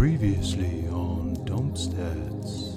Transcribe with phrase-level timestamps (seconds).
[0.00, 2.74] Previously on Dumpstats.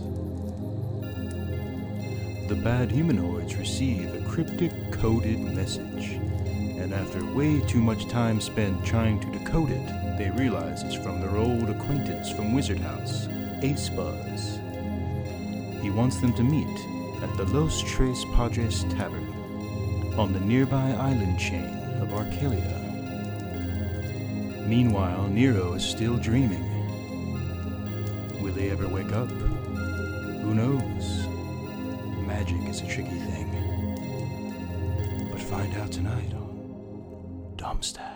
[2.49, 6.20] The bad humanoids receive a cryptic coded message,
[6.81, 11.22] and after way too much time spent trying to decode it, they realize it's from
[11.22, 13.29] their old acquaintance from Wizard House,
[13.62, 14.60] Ace Buzz.
[15.81, 16.77] He wants them to meet
[17.23, 19.30] at the Los Tres Padres Tavern
[20.17, 22.81] on the nearby island chain of Arcalia.
[24.67, 26.73] Meanwhile, Nero is still dreaming.
[28.63, 29.27] He ever wake up?
[29.30, 31.27] Who knows?
[32.26, 33.49] Magic is a tricky thing.
[35.30, 38.12] But find out tonight on Dumpstats.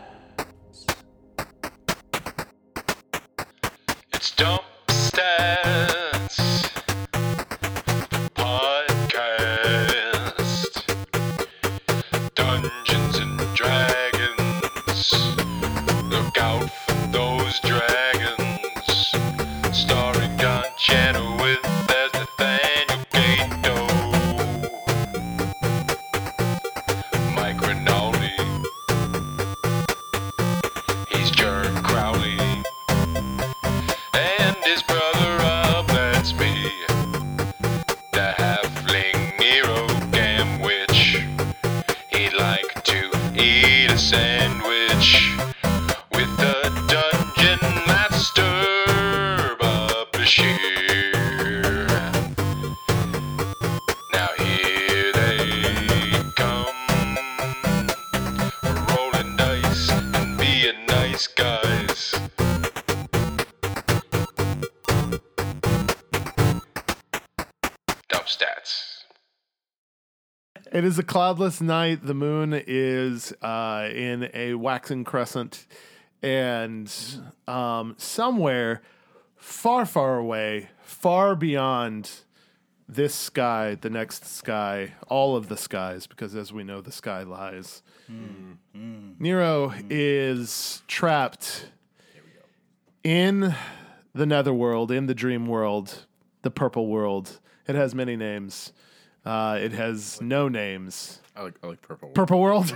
[70.87, 72.05] Is a cloudless night.
[72.05, 75.67] The moon is uh, in a waxing crescent,
[76.23, 76.89] and
[77.45, 78.81] um, somewhere
[79.35, 82.09] far, far away, far beyond
[82.87, 87.23] this sky, the next sky, all of the skies, because as we know, the sky
[87.23, 87.83] lies.
[89.19, 91.69] Nero is trapped
[93.03, 93.53] in
[94.15, 96.05] the netherworld, in the dream world,
[96.43, 97.41] the purple world.
[97.67, 98.71] It has many names.
[99.27, 101.21] Uh, it has no names.
[101.35, 102.07] I like I like purple.
[102.07, 102.15] World.
[102.15, 102.75] Purple world.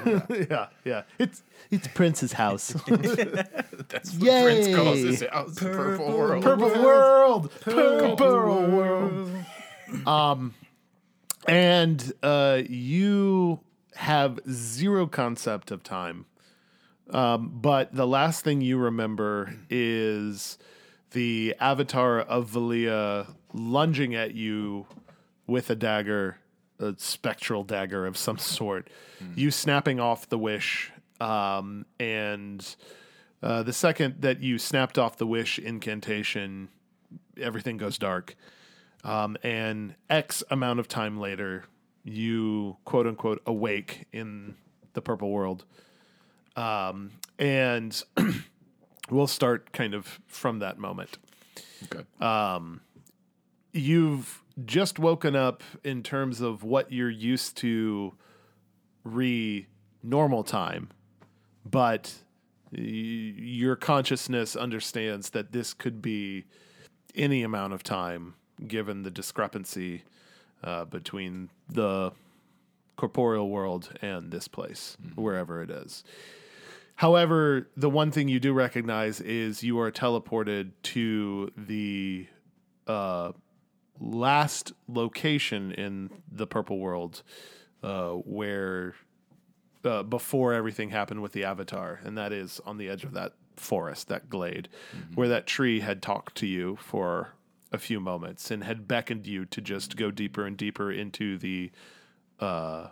[0.49, 1.03] yeah, yeah.
[1.17, 2.67] It's it's Prince's house.
[2.87, 5.55] That's what Prince calls his house.
[5.55, 6.43] the Purple world.
[6.43, 7.51] Purple world.
[7.61, 9.31] Purple world.
[10.05, 10.53] Um,
[11.47, 13.61] and uh, you
[13.95, 16.25] have zero concept of time.
[17.11, 20.57] Um, but the last thing you remember is
[21.11, 24.85] the avatar of Valia lunging at you
[25.47, 26.37] with a dagger,
[26.81, 28.89] a spectral dagger of some sort.
[29.35, 32.75] You snapping off the wish, um, and
[33.43, 36.69] uh, the second that you snapped off the wish incantation,
[37.39, 38.35] everything goes dark.
[39.03, 41.65] Um, and X amount of time later,
[42.03, 44.55] you quote unquote awake in
[44.93, 45.65] the purple world.
[46.55, 48.03] Um, and
[49.09, 51.17] we'll start kind of from that moment.
[51.83, 52.03] Okay.
[53.73, 58.13] You've just woken up in terms of what you're used to
[59.03, 59.67] re
[60.03, 60.89] normal time,
[61.65, 62.13] but
[62.71, 66.45] y- your consciousness understands that this could be
[67.15, 68.35] any amount of time
[68.67, 70.03] given the discrepancy
[70.63, 72.11] uh, between the
[72.95, 76.03] corporeal world and this place, wherever it is.
[76.95, 82.27] However, the one thing you do recognize is you are teleported to the
[82.85, 83.31] uh,
[84.01, 87.21] last location in the purple world
[87.83, 88.95] uh, where
[89.85, 93.33] uh, before everything happened with the avatar, and that is on the edge of that
[93.55, 94.67] forest, that glade,
[95.15, 97.33] where that tree had talked to you for
[97.71, 101.71] a few moments and had beckoned you to just go deeper and deeper into the
[102.39, 102.87] uh,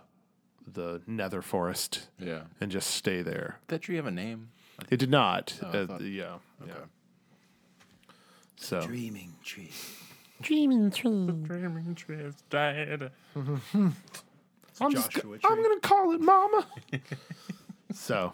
[0.72, 2.42] the nether forest Yeah.
[2.60, 3.58] and just stay there.
[3.66, 4.50] Did that tree have a name?
[4.88, 5.58] It did not.
[5.62, 6.36] I uh, thought- yeah.
[6.64, 6.72] Yeah.
[8.56, 9.70] So Dreaming tree.
[10.40, 11.26] Dreaming tree.
[11.42, 13.10] Dreaming tree is dead.
[13.34, 16.66] I'm, just, Joshua I'm gonna call it Mama.
[17.92, 18.32] so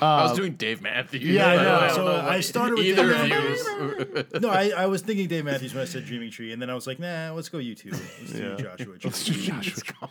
[0.00, 1.22] I was doing Dave Matthews.
[1.24, 1.80] yeah, I know.
[1.80, 4.24] don't So what I started with either Dave of you.
[4.40, 6.74] No, I, I was thinking Dave Matthews when I said Dreaming Tree, and then I
[6.74, 7.92] was like, nah, let's go U2.
[7.92, 8.98] Let's do Joshua Tree.
[9.04, 9.82] let's do Joshua.
[9.82, 10.08] Tree.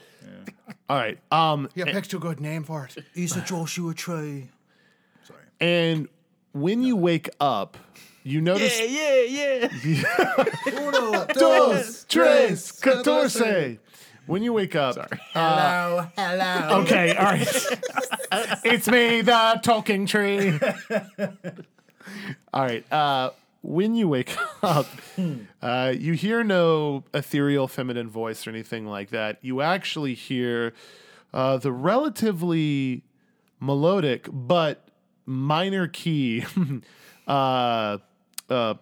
[0.89, 1.19] All right.
[1.31, 3.03] Um, Yeah, picked a good name for it.
[3.13, 4.49] He's a Joshua Tree.
[5.27, 5.39] Sorry.
[5.59, 6.07] and
[6.53, 7.77] when you wake up,
[8.23, 10.43] you notice yeah, yeah.
[10.67, 13.77] Uno, dos, tres, catorce.
[14.25, 14.95] When you wake up,
[15.33, 16.81] hello, hello.
[16.81, 17.41] okay, all right.
[18.63, 20.57] it's me, the talking tree.
[22.53, 22.89] all right.
[22.91, 23.31] Uh,
[23.61, 24.87] when you wake up,
[25.61, 29.39] uh, you hear no ethereal feminine voice or anything like that.
[29.41, 30.73] You actually hear
[31.33, 33.03] uh, the relatively
[33.59, 34.87] melodic but
[35.25, 36.45] minor key
[37.27, 37.97] uh,
[38.53, 38.75] uh,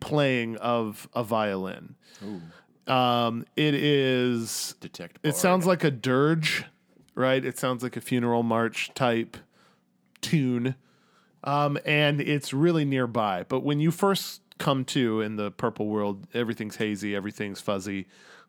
[0.00, 1.94] playing of a violin.
[2.86, 4.74] Um, it is.
[4.80, 5.18] Detect.
[5.22, 6.64] It sounds like a dirge,
[7.14, 7.44] right?
[7.44, 9.36] It sounds like a funeral march type
[10.20, 10.74] tune.
[11.44, 13.44] Um, and it's really nearby.
[13.48, 18.06] But when you first come to in the purple world, everything's hazy, everything's fuzzy,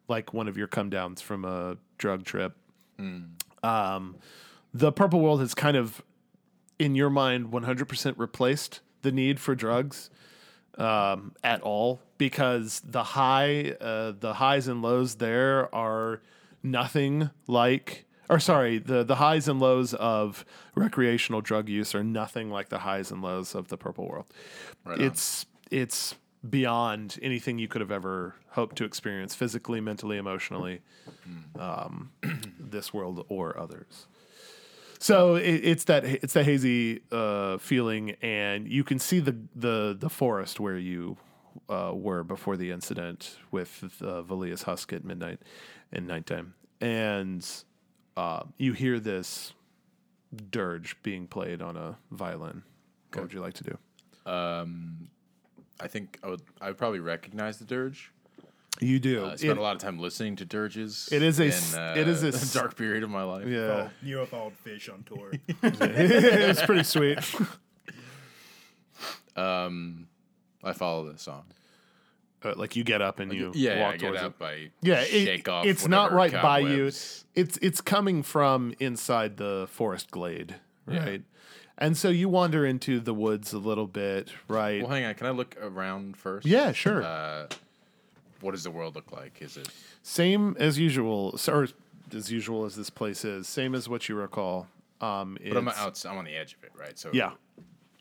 [0.07, 2.55] like one of your come downs from a drug trip.
[3.63, 4.15] Um,
[4.73, 6.01] the purple world has kind of,
[6.79, 10.09] in your mind, 100% replaced the need for drugs
[10.77, 16.21] um, at all because the high, uh, the highs and lows there are
[16.63, 20.45] nothing like, or sorry, the the highs and lows of
[20.75, 24.25] recreational drug use are nothing like the highs and lows of the purple world.
[25.01, 26.15] it's it's
[26.47, 30.81] beyond anything you could have ever hoped to experience physically, mentally, emotionally,
[31.59, 32.11] um,
[32.59, 34.07] this world or others.
[35.05, 39.95] So it, it's that it's that hazy uh, feeling, and you can see the the
[39.99, 41.17] the forest where you
[41.69, 45.43] uh, were before the incident with uh, Valia's husk at midnight
[45.93, 47.47] and nighttime, and
[48.17, 49.53] uh, you hear this
[50.49, 52.63] dirge being played on a violin.
[53.13, 53.77] What would you like to do?
[55.79, 56.41] I think I would.
[56.59, 58.11] I would probably recognize the dirge.
[58.81, 59.25] You do.
[59.25, 61.07] Uh, I spent It- a lot of time listening to dirges.
[61.11, 63.47] It is a in, uh, it is a dark period of my life.
[63.47, 65.31] yeah, Oh, Nero followed Phish on tour.
[65.63, 67.19] it's pretty sweet.
[69.35, 70.07] Um,
[70.63, 71.43] I follow the song.
[72.43, 74.25] Uh, like you get up and you Yeah, walk I get towards it.
[74.25, 74.41] up.
[74.41, 75.65] I Yeah, it- shake off.
[75.65, 76.85] it's not right by you.
[76.85, 80.55] It's it's coming from inside the forest glade,
[80.87, 80.99] Yeah.
[81.05, 81.21] right?
[81.77, 84.81] And so you wander into the woods a little bit, right?
[84.81, 85.13] Well, hang on.
[85.15, 86.45] Can I look around first?
[86.45, 87.03] yeah, sure.
[87.03, 87.47] Uh,
[88.45, 89.41] what does the world look like?
[89.41, 89.67] Is it?
[90.03, 91.67] Same as usual, or
[92.15, 93.47] as usual as this place is.
[93.47, 94.67] Same as what you recall.
[95.01, 96.05] Um, But I'm out.
[96.07, 96.97] I'm on the edge of it, right?
[96.97, 97.31] So Yeah,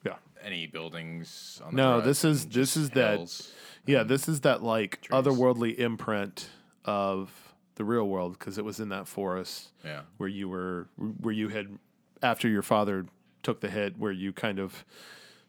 [0.05, 1.61] yeah, Any buildings?
[1.65, 3.51] On the No, this is- this is that-
[3.87, 4.03] yeah.
[4.03, 5.19] This is that like Trees.
[5.25, 6.51] otherworldly imprint
[6.85, 9.71] of the real world because it was in that forest.
[9.83, 10.03] Yeah.
[10.19, 11.79] where you were where you had
[12.23, 13.07] after your father
[13.43, 14.85] took the hit where you kind of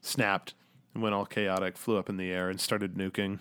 [0.01, 0.53] snapped
[0.93, 3.39] and went all chaotic flew up in the air and started nuking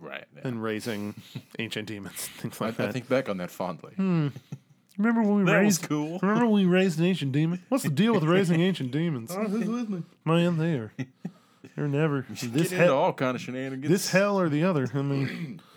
[0.00, 0.24] Right.
[0.36, 0.42] yeah.
[0.44, 1.14] and raising
[1.58, 3.94] ancient demons things I, like I that I think back on that fondly.
[3.96, 6.18] remember when we That was raised cool.
[6.22, 9.66] remember when we raised an ancient demon what's the deal with raising ancient demons Who's
[9.68, 10.02] with me?
[10.24, 10.92] man they are
[11.76, 13.88] they're never this Get into hell all kind of shenanigans.
[13.88, 15.60] this hell or the other i mean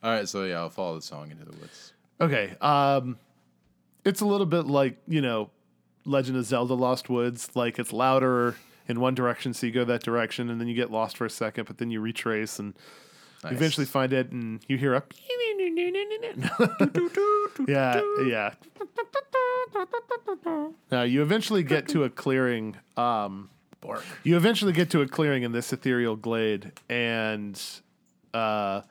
[0.00, 1.92] All right, so yeah, I'll follow the song into the woods.
[2.20, 2.54] Okay.
[2.60, 3.18] Um,
[4.04, 5.50] it's a little bit like you know,
[6.04, 7.50] Legend of Zelda: Lost Woods.
[7.56, 8.54] Like it's louder
[8.88, 11.30] in one direction, so you go that direction, and then you get lost for a
[11.30, 12.74] second, but then you retrace and
[13.44, 15.02] you eventually find it, and you hear a.
[17.68, 18.54] yeah, yeah.
[20.90, 22.76] Now you eventually get to a clearing.
[22.96, 23.50] Um,
[23.80, 24.02] Bark.
[24.24, 27.60] you eventually get to a clearing in this ethereal glade, and
[28.34, 28.82] uh,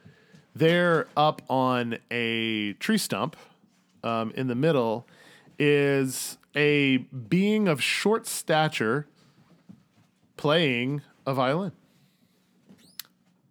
[0.55, 3.35] there up on a tree stump
[4.03, 5.07] um, in the middle
[5.59, 9.07] is a being of short stature
[10.37, 11.71] playing a violin.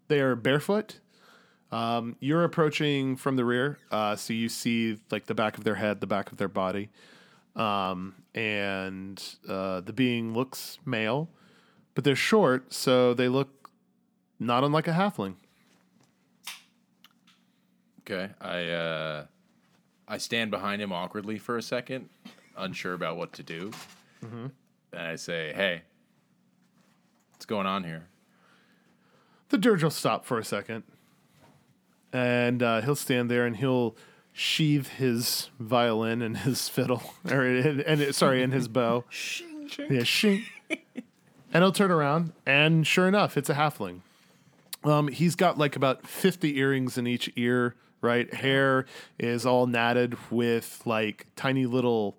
[0.08, 1.00] They are barefoot.
[1.72, 5.74] Um, you're approaching from the rear, uh, so you see like the back of their
[5.74, 6.90] head, the back of their body,
[7.56, 11.28] um, and uh, the being looks male,
[11.94, 13.68] but they're short, so they look
[14.38, 15.34] not unlike a halfling.
[18.02, 19.24] Okay, I uh,
[20.06, 22.08] I stand behind him awkwardly for a second,
[22.56, 23.72] unsure about what to do,
[24.24, 24.46] Mm-hmm.
[24.92, 25.82] and I say, "Hey,
[27.36, 28.08] what's going on here?"
[29.50, 30.84] The dirge will stop for a second,
[32.12, 33.94] and uh, he'll stand there and he'll
[34.32, 39.04] sheathe his violin and his fiddle, or and, and sorry, and his bow.
[39.90, 40.44] Yeah, shing.
[40.70, 44.02] and he'll turn around, and sure enough, it's a halfling.
[44.84, 47.74] Um, he's got like about fifty earrings in each ear.
[48.00, 48.86] Right, hair
[49.18, 52.16] is all natted with like tiny little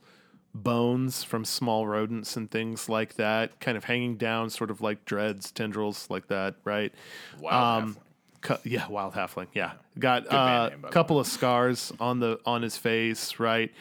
[0.64, 5.06] bones from small rodents and things like that, kind of hanging down, sort of like
[5.06, 6.56] dreads, tendrils like that.
[6.64, 6.94] Right.
[7.40, 7.98] Wild Um.
[8.42, 9.48] Cu- yeah, wild halfling.
[9.54, 13.74] Yeah, got a the couple of scars on the on his face, right?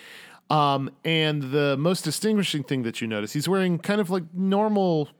[0.48, 5.10] Um, and the most distinguishing thing that you notice, he's wearing kind of like normal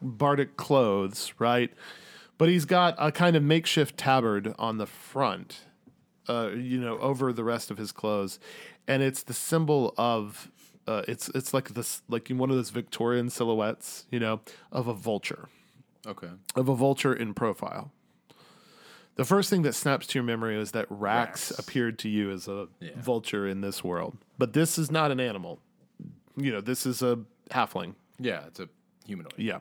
[0.00, 1.72] bardic clothes, right?
[2.36, 5.62] But he's got a kind of makeshift tabard on the front,
[6.28, 8.38] uh, you know, over the rest of his clothes,
[8.88, 10.50] and it's the symbol of.
[10.86, 14.40] Uh, it's it's like this like in one of those Victorian silhouettes, you know,
[14.72, 15.50] of a vulture
[16.06, 16.30] Okay.
[16.56, 17.92] of a vulture in profile.
[19.16, 21.58] The first thing that snaps to your memory is that Rax, Rax.
[21.58, 22.92] appeared to you as a Yeah.
[22.96, 24.16] vulture in this world.
[24.38, 25.60] But this is not an animal.
[26.36, 27.18] You know, this is a
[27.50, 27.94] halfling.
[28.18, 28.68] Yeah, it's a
[29.04, 29.34] humanoid.
[29.36, 29.58] Yeah.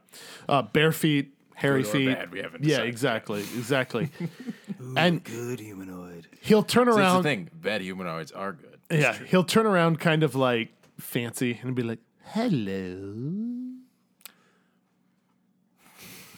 [0.47, 2.05] Uh, bare feet, hairy Good or feet.
[2.15, 3.41] bad, we haven't yeah, decided exactly.
[3.41, 4.09] Exactly.
[4.95, 6.27] and Good humanoid.
[6.39, 7.17] he'll turn So that's around.
[7.17, 7.49] the thing.
[7.53, 8.76] Bad humanoids are good.
[8.89, 13.13] Yeah, he'll turn around kind of like fancy and be like, hello.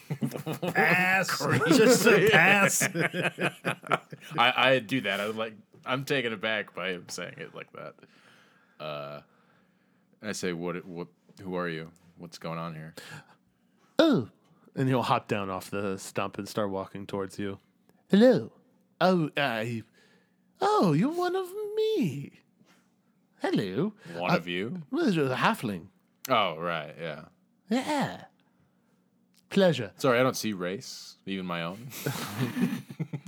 [0.74, 1.40] Pass.
[1.68, 2.90] Just a pass.
[4.38, 5.20] I, I do that.
[5.20, 5.54] I was like,
[5.86, 7.94] I'm taken aback by him saying it like that.
[8.84, 9.22] Uh,
[10.22, 10.84] I say, what?
[10.86, 11.08] What?
[11.42, 11.92] Who are you?
[12.18, 12.96] What's going on here?
[13.98, 14.30] Oh.
[14.76, 17.60] And he'll hop down off the stump and start walking towards you.
[18.10, 18.52] Hello.
[19.02, 19.84] Oh, I.
[20.62, 22.32] Oh, you're one of me.
[23.42, 23.94] Hello.
[24.16, 24.82] One of you?
[24.92, 25.88] Well, you're a halfling.
[26.30, 26.94] Oh, right.
[27.00, 27.22] Yeah.
[27.70, 28.22] Yeah.
[29.50, 29.92] Pleasure.
[29.98, 31.88] Sorry, I don't see race, even my own.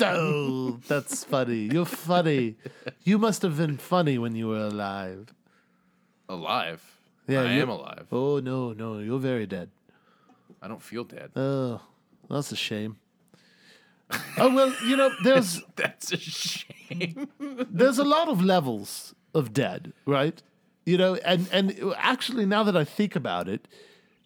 [0.04, 1.70] Oh, that's funny.
[1.72, 2.56] You're funny.
[3.04, 5.32] You must have been funny when you were alive.
[6.28, 6.82] alive.
[7.28, 8.08] Yeah, I am alive.
[8.12, 8.98] Oh, no, no.
[8.98, 9.70] You're very dead.
[10.60, 11.30] I don't feel dead.
[11.36, 11.82] Oh,
[12.28, 12.98] that's a shame.
[14.38, 17.28] Oh, well, you know, there's That's a shame.
[17.70, 20.42] there's a lot of levels of dead, right?
[20.86, 23.68] You know, and and actually, now that I think about it,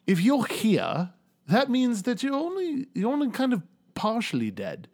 [0.08, 1.10] if you're here,
[1.48, 3.62] that means that you're only you're only kind of
[3.94, 4.88] partially dead.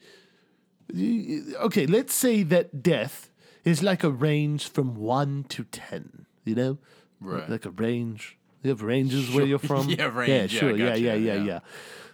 [0.93, 3.29] Okay, let's say that death
[3.63, 6.25] is like a range from one to ten.
[6.43, 6.77] You know,
[7.21, 7.47] Right.
[7.49, 8.37] Like a range.
[8.63, 9.87] You have ranges where you're from.
[9.97, 10.29] Yeah, range.
[10.53, 10.75] Yeah, sure.
[10.75, 11.43] Yeah, yeah, yeah, Yeah.
[11.43, 11.59] yeah.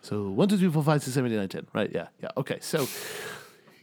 [0.08, 1.68] So one, two, three, four, five, six, seven, eight, nine, ten.
[1.74, 1.92] Right?
[1.94, 2.30] Yeah, yeah.
[2.38, 2.84] Okay, so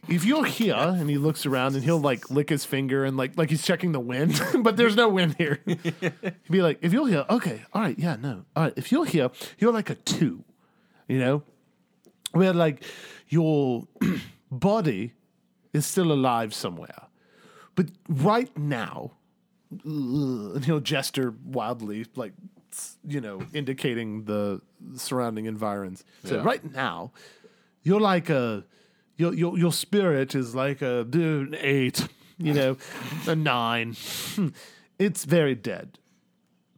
[0.07, 3.37] if you're here and he looks around and he'll like lick his finger and like
[3.37, 5.59] like he's checking the wind, but there's no wind here.
[5.67, 8.73] He'd be like, if you're here, okay, all right, yeah, no, all right.
[8.75, 9.29] If you're here,
[9.59, 10.43] you're like a two,
[11.07, 11.43] you know,
[12.31, 12.83] where like
[13.29, 13.87] your
[14.51, 15.13] body
[15.73, 17.03] is still alive somewhere,
[17.75, 19.11] but right now,
[19.83, 22.33] and he'll gesture wildly, like
[23.07, 24.61] you know, indicating the
[24.95, 26.03] surrounding environs.
[26.23, 26.43] So Yeah.
[26.43, 27.11] right now,
[27.83, 28.63] you're like a
[29.17, 32.07] your your your spirit is like a an eight,
[32.37, 32.77] you know,
[33.27, 33.95] a nine.
[34.97, 35.99] It's very dead,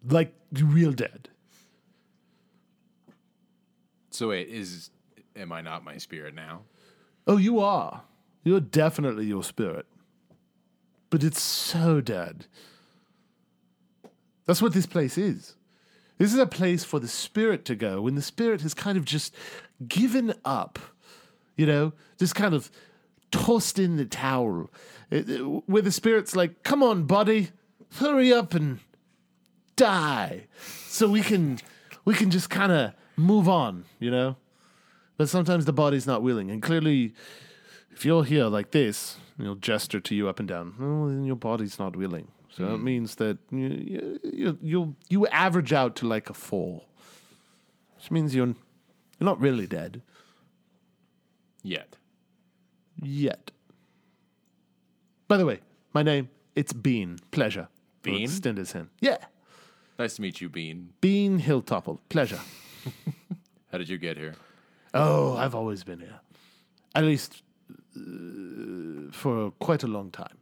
[0.04, 1.30] like real dead.
[4.10, 4.90] so wait, is
[5.36, 6.62] am I not my spirit now?
[7.28, 8.02] Oh, you are.
[8.44, 9.86] You're definitely your spirit,
[11.12, 12.46] but it's so dead.
[14.46, 15.57] That's what this place is.
[16.18, 19.06] This is a place for the spirit to go when the spirit has kind of
[19.06, 19.36] just
[19.88, 20.80] given up,
[21.56, 22.72] you know, just kind of
[23.32, 24.72] tossed in the towel.
[25.12, 27.50] It- it- where the spirit's like, come on, buddy,
[27.96, 28.80] hurry up and
[29.76, 30.48] die
[30.88, 31.60] so we can
[32.04, 34.38] we can just kind of move on, you know?
[35.18, 36.50] But sometimes the body's not willing.
[36.50, 37.14] And clearly,
[37.92, 40.74] if you're here like this, you'll gesture to you up and down.
[40.80, 42.28] Well, then your body's not willing.
[42.58, 46.82] So that means that you, you, you, you, average out to like a four,
[47.96, 48.56] which means you're, you're
[49.20, 50.02] not really dead
[51.62, 51.98] Yet.
[53.00, 53.52] yet.
[55.28, 55.60] By the way,
[55.94, 57.20] my name, it's Bean.
[57.30, 57.68] Pleasure.
[58.02, 58.28] Bean?
[58.28, 58.90] Hand.
[59.02, 59.18] Yeah.
[60.00, 60.94] Nice to meet you, Bean.
[61.00, 62.00] Bean Hilltopple.
[62.10, 62.40] Pleasure.
[63.72, 64.34] How did you get here?
[64.96, 66.22] Oh, I've always been here.
[66.96, 67.44] At least
[67.96, 70.38] uh, for quite a long time.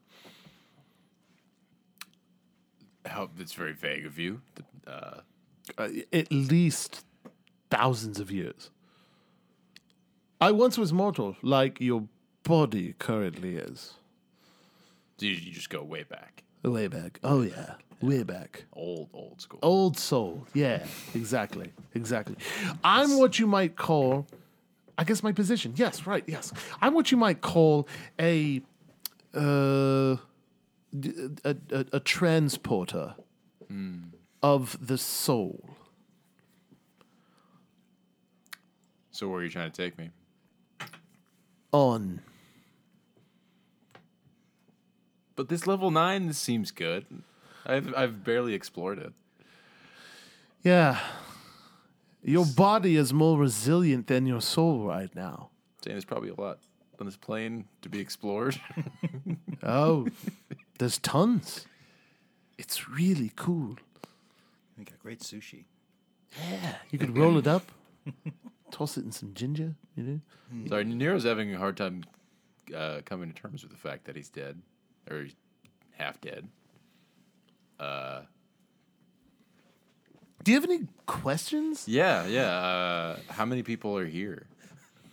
[3.16, 4.42] How that's very vague of you.
[4.86, 5.22] Uh,
[5.78, 7.06] uh, at least
[7.70, 8.70] thousands of years.
[10.42, 12.10] I once was mortal, like your
[12.44, 13.94] body currently is.
[15.20, 16.44] you, you just go way back.
[16.62, 17.22] Way back.
[17.24, 17.76] Oh, yeah.
[18.02, 18.66] Way back.
[18.74, 19.60] Old, old school.
[19.64, 20.46] Old soul.
[20.54, 21.72] Yeah, exactly.
[21.94, 22.36] Exactly.
[22.84, 24.28] I'm what you might call,
[24.98, 25.74] I guess my position.
[25.78, 26.26] Yes, right.
[26.28, 26.52] Yes.
[26.82, 27.88] I'm what you might call
[28.20, 28.62] a,
[29.34, 30.18] uh,
[31.44, 33.16] a, a, a transporter
[33.68, 34.00] hmm.
[34.42, 35.70] of the soul.
[39.12, 40.10] So where are you trying to take me?
[41.72, 42.22] On.
[45.36, 47.06] But this level nine, this seems good.
[47.66, 49.14] I've I've barely explored it.
[50.64, 51.00] Yeah.
[52.24, 55.50] Your body is more resilient than your soul right now.
[55.84, 56.60] Saying there's probably a lot
[57.00, 58.60] on this plane to be explored.
[59.64, 60.08] Oh,
[60.78, 61.66] there's tons.
[62.58, 63.78] It's really cool.
[64.78, 65.66] We got great sushi.
[66.52, 67.72] Yeah, you could roll it up,
[68.72, 70.20] toss it in some ginger, you know?
[70.68, 72.04] Sorry, Nero's having a hard time
[72.76, 74.62] uh, coming to terms with the fact that he's dead
[75.10, 75.36] or he's
[75.98, 76.48] half dead.
[77.80, 78.22] Uh,
[80.44, 81.88] Do you have any questions?
[81.88, 82.50] Yeah, yeah.
[82.50, 84.48] Uh, how many people are here?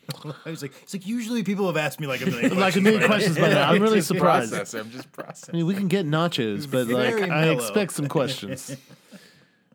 [0.47, 2.56] I was like, it's like usually people have asked me like a million Like a
[2.56, 2.85] questions.
[2.85, 3.71] million questions by now.
[3.71, 4.52] I'm really Just surprised.
[4.52, 4.75] process.
[4.75, 5.23] I'm just processing.
[5.23, 5.56] I processing.
[5.56, 7.52] mean, we can get nachos, but like Very I mellow.
[7.52, 8.76] expect some questions.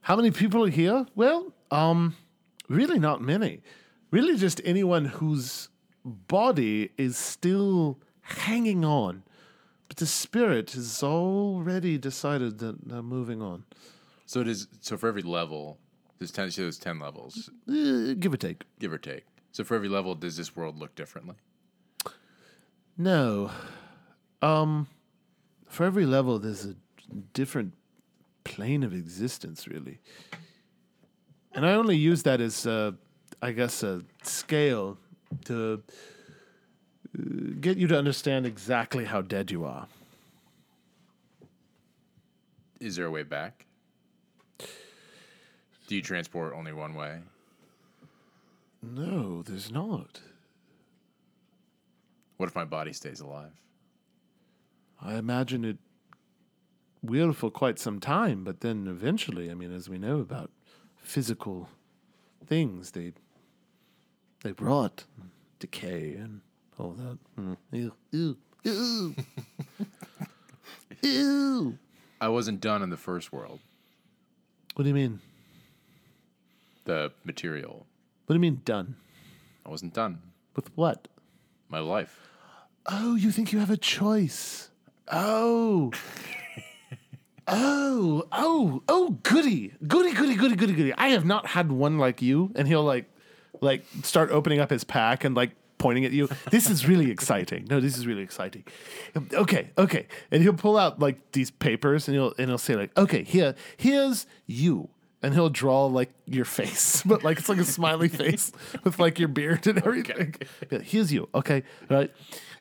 [0.01, 1.05] How many people are here?
[1.15, 2.15] Well, um,
[2.69, 3.62] really not many.
[4.12, 5.69] Really, just anyone whose
[6.05, 9.24] body is still hanging on,
[9.89, 13.65] but the spirit has already decided that they're moving on.
[14.25, 14.67] So it is.
[14.81, 15.77] So for every level,
[16.19, 16.50] there's ten.
[16.51, 18.63] So there's ten levels, Eh, give or take.
[18.79, 19.25] give or take.
[19.58, 21.34] So for every level, does this world look differently?
[22.96, 23.50] No.
[24.40, 24.86] Um,
[25.68, 26.76] for every level, there's a
[27.34, 27.74] different
[28.44, 29.98] plane of existence, really.
[31.54, 32.92] And I only use that as, uh,
[33.42, 35.00] I guess, a scale
[35.46, 35.82] to
[37.18, 37.24] uh,
[37.60, 39.88] get you to understand exactly how dead you are.
[42.80, 43.66] Is there a way back?
[45.88, 47.22] Do you transport only one way?
[48.81, 50.22] No, there's not.
[52.38, 53.51] What if my body stays alive?
[55.01, 55.77] I imagine it
[57.01, 60.51] will for quite some time, but then eventually, I mean, as we know about
[60.98, 61.69] physical
[62.46, 63.13] things, they
[64.43, 65.05] they rot,
[65.60, 66.41] decay, and
[66.77, 67.17] all that.
[67.39, 67.57] Mm.
[67.72, 69.15] Ew, ew, ew,
[71.01, 71.77] ew.
[72.19, 73.60] I wasn't done in the first world.
[74.75, 75.19] What do you mean?
[76.86, 77.86] The material.
[78.27, 78.98] What do you mean done?
[79.65, 80.22] I wasn't done.
[80.53, 81.07] With what?
[81.69, 82.27] My life.
[82.86, 84.69] Oh, you think you have a choice?
[85.12, 85.91] Oh.
[87.50, 90.93] Oh, oh, oh, goody, goody, goody, goody, goody, goody.
[90.98, 92.51] I have not had one like you.
[92.55, 93.05] And he'll like,
[93.62, 96.27] like start opening up his pack and like pointing at you.
[96.51, 97.65] This is really exciting.
[97.69, 98.65] No, this is really exciting.
[99.31, 100.07] Okay, okay.
[100.29, 103.55] And he'll pull out like these papers and he'll and he'll say like, okay, here,
[103.77, 104.89] here's you.
[105.27, 108.50] And he'll draw like your face, but like it's like a smiley face
[108.86, 110.35] with like your beard and everything.
[110.72, 112.13] Yeah, here's you, okay, right?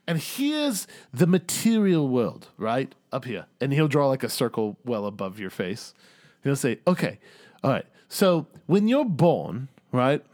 [0.09, 2.92] And here's the material world, right?
[3.12, 3.46] Up here.
[3.61, 5.94] And he'll draw like a circle well above your face.
[6.42, 7.20] He'll say, okay,
[7.62, 7.87] all right.
[8.09, 10.24] So when you're born, right,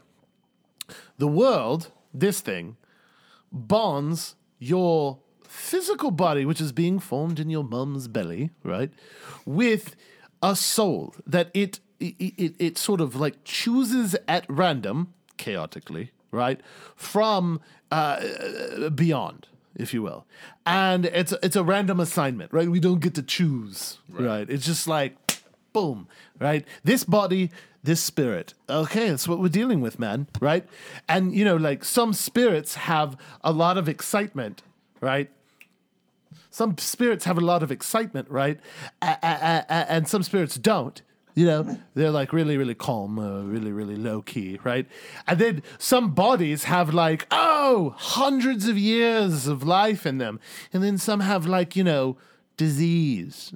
[1.19, 2.77] the world, this thing,
[3.51, 8.91] bonds your physical body, which is being formed in your mum's belly, right,
[9.45, 9.95] with
[10.41, 11.79] a soul that it
[12.19, 16.59] it, it, it sort of like chooses at random, chaotically, right,
[16.95, 17.61] from
[17.91, 20.25] uh, beyond, if you will,
[20.65, 22.69] and it's it's a random assignment, right?
[22.69, 24.49] We don't get to choose, right?
[24.49, 25.15] It's just like
[25.73, 26.07] boom,
[26.39, 26.65] right?
[26.83, 27.49] This body,
[27.83, 28.53] this spirit.
[28.69, 30.65] Okay, that's what we're dealing with, man, right?
[31.09, 34.61] And you know, like some spirits have a lot of excitement,
[35.01, 35.29] right?
[36.49, 38.59] Some spirits have a lot of excitement, right?
[39.01, 41.01] A- a- a- and some spirits don't.
[41.35, 44.85] You know, they're like really, really calm, uh, really, really low key, right?
[45.27, 50.39] And then some bodies have like, oh, hundreds of years of life in them.
[50.71, 52.17] And then some have like, you know,
[52.55, 53.53] disease.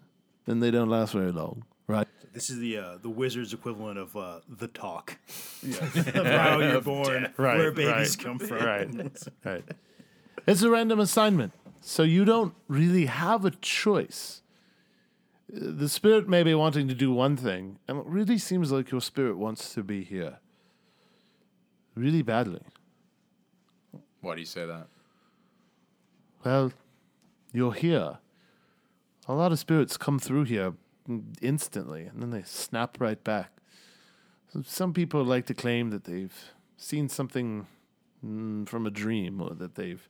[0.47, 2.07] And they don't last very long, right?
[2.33, 5.17] This is the uh, the wizard's equivalent of uh, the talk.
[5.63, 8.57] of how you're born, Right, where babies right, come from.
[8.63, 8.89] Right.
[9.43, 9.63] right.
[10.45, 11.53] It's a random assignment.
[11.81, 14.41] So you don't really have a choice.
[15.49, 19.01] The spirit may be wanting to do one thing, and it really seems like your
[19.01, 20.39] spirit wants to be here.
[21.95, 22.63] Really badly.
[24.19, 24.87] Why do you say that?
[26.43, 26.73] Well,
[27.53, 28.17] you're here.
[29.27, 30.73] A lot of spirits come through here
[31.41, 33.51] instantly, and then they snap right back.
[34.51, 36.35] So Some people like to claim that they've
[36.75, 37.67] seen something
[38.25, 40.07] mm, from a dream, or that they've,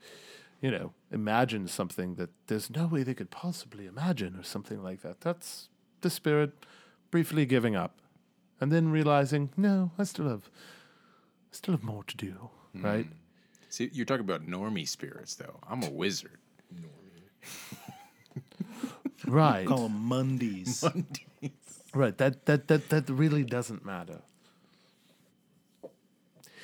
[0.62, 5.02] you know, imagined something that there's no way they could possibly imagine, or something like
[5.02, 5.22] that.
[5.22, 5.70] That's
[6.02, 6.52] the spirit
[7.12, 8.00] briefly giving up,
[8.60, 10.50] and then realizing, no, I still have,
[11.52, 12.86] I still have more to do, hmm.
[12.86, 13.08] right?
[13.70, 15.60] See, you're talking about normie spirits, though.
[15.70, 16.40] I'm a wizard.
[16.74, 17.52] Normie.
[19.26, 19.68] Right.
[19.68, 20.84] Call them Mondays.
[21.94, 22.18] Right.
[22.18, 24.20] That that that that really doesn't matter.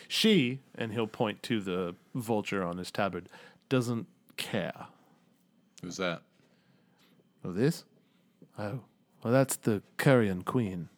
[0.07, 3.29] She, and he'll point to the vulture on his tabard,
[3.67, 4.05] doesn't
[4.37, 4.87] care.
[5.81, 6.21] Who's that?
[7.43, 7.83] Oh, this?
[8.57, 8.79] Oh.
[9.23, 10.89] Well, that's the Carrion Queen.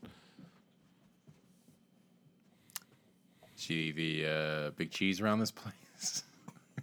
[3.55, 6.23] She the uh, big cheese around this place?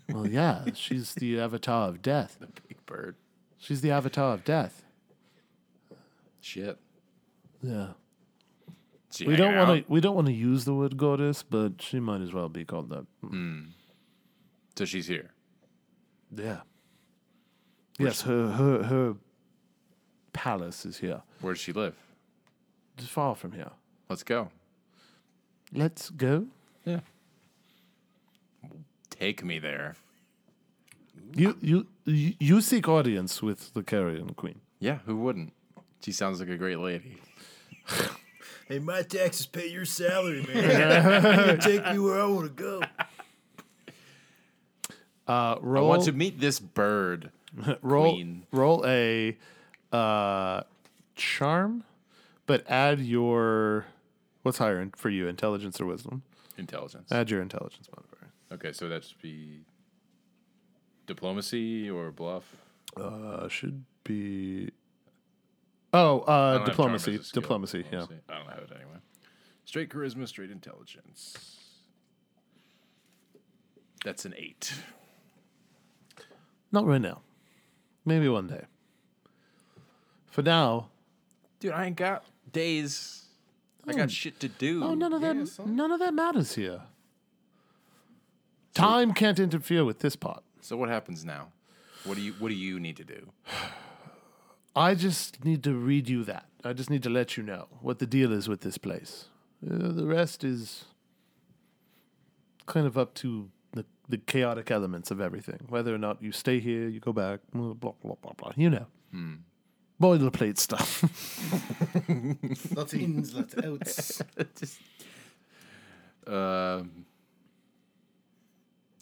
[0.08, 2.36] Well, yeah, she's the avatar of death.
[2.40, 3.14] The big bird.
[3.56, 4.82] She's the avatar of death.
[6.40, 6.76] Shit.
[7.62, 7.90] Yeah.
[9.10, 12.00] She We don't want to we don't want to use the word goddess, but she
[12.00, 13.06] might as well be called that.
[14.76, 15.30] So she's here.
[16.35, 16.61] Yeah.
[17.99, 19.14] Yes, her her her
[20.33, 21.23] palace is here.
[21.40, 21.95] Where does she live?
[22.99, 23.71] It's far from here.
[24.09, 24.49] Let's go.
[25.73, 26.47] Let's go.
[26.85, 27.01] Yeah.
[29.11, 29.97] Take me there.
[31.35, 34.61] You you you you seek audience with the Carrion Queen.
[34.81, 35.53] Yeah, who wouldn't?
[36.01, 37.16] She sounds like a great lady.
[38.68, 41.59] Hey, my taxes pay your salary, man.
[41.59, 42.81] Take me where I want to go.
[45.28, 47.30] Uh, I want to meet this bird.
[47.82, 48.46] roll queen.
[48.50, 49.37] roll a
[49.92, 50.62] uh,
[51.14, 51.85] charm,
[52.46, 53.87] but add your
[54.42, 56.22] what's higher in- for you, intelligence or wisdom?
[56.56, 57.11] Intelligence.
[57.12, 58.30] Add your intelligence modifier.
[58.52, 59.61] Okay, so that should be
[61.06, 62.44] diplomacy or bluff.
[62.96, 64.70] Uh, should be.
[65.94, 67.22] Oh, uh, don't have charm diplomacy.
[67.22, 67.42] skill.
[67.42, 67.85] Diplomacy.
[67.92, 68.06] Yeah.
[68.28, 68.98] I don't have it anyway.
[69.64, 71.58] Straight charisma, straight intelligence.
[74.04, 74.74] That's an eight.
[76.72, 77.20] Not right now.
[78.04, 78.64] Maybe one day.
[80.30, 80.88] For now,
[81.61, 83.26] Dude, I ain't got days.
[83.87, 84.82] I got shit to do.
[84.82, 85.66] oh, none of that.
[85.66, 86.82] None of that matters here.
[88.74, 90.42] Time can't interfere with this part.
[90.61, 91.48] So what happens now?
[92.04, 93.28] What do you What do you need to do?
[94.74, 96.46] I just need to read you that.
[96.64, 99.26] I just need to let you know what the deal is with this place.
[99.64, 100.87] Uh, the rest is
[102.66, 103.48] kind of up to the,
[104.12, 105.59] the chaotic elements of everything.
[105.70, 108.53] Whether or not you stay here, you go back, blah, blah, blah, blah, blah.
[108.57, 108.87] You know.
[110.01, 111.03] Boilerplate stuff.
[112.77, 114.22] Lots of ins, lots of outs.
[116.27, 117.05] Um.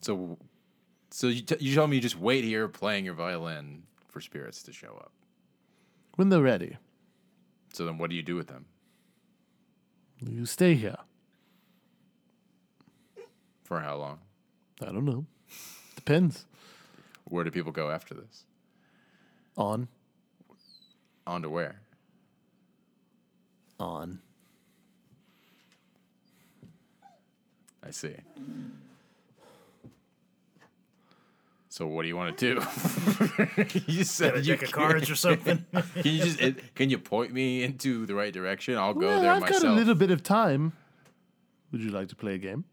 [0.01, 0.39] So,
[1.11, 4.63] so you t- you tell me you just wait here playing your violin for spirits
[4.63, 5.13] to show up.
[6.17, 6.79] when they're ready,
[7.75, 8.65] So then, what do you do with them?
[10.23, 10.97] you stay here.
[13.65, 14.21] For how long?
[14.83, 15.27] I don't know.
[15.97, 16.47] Depends.
[17.25, 18.45] Where do people go after this?
[19.57, 19.89] On.
[21.27, 21.81] On to where?
[23.79, 24.21] On.
[27.87, 28.15] I see.
[31.69, 32.61] So what do you want to do?
[33.87, 35.65] you said Got a you deck of cards or something.
[35.73, 38.77] Can you just it, can you point me into the right direction?
[38.77, 39.63] I'll go well, there I've myself.
[39.63, 40.73] got a little bit of time.
[41.71, 42.65] Would you like to play a game?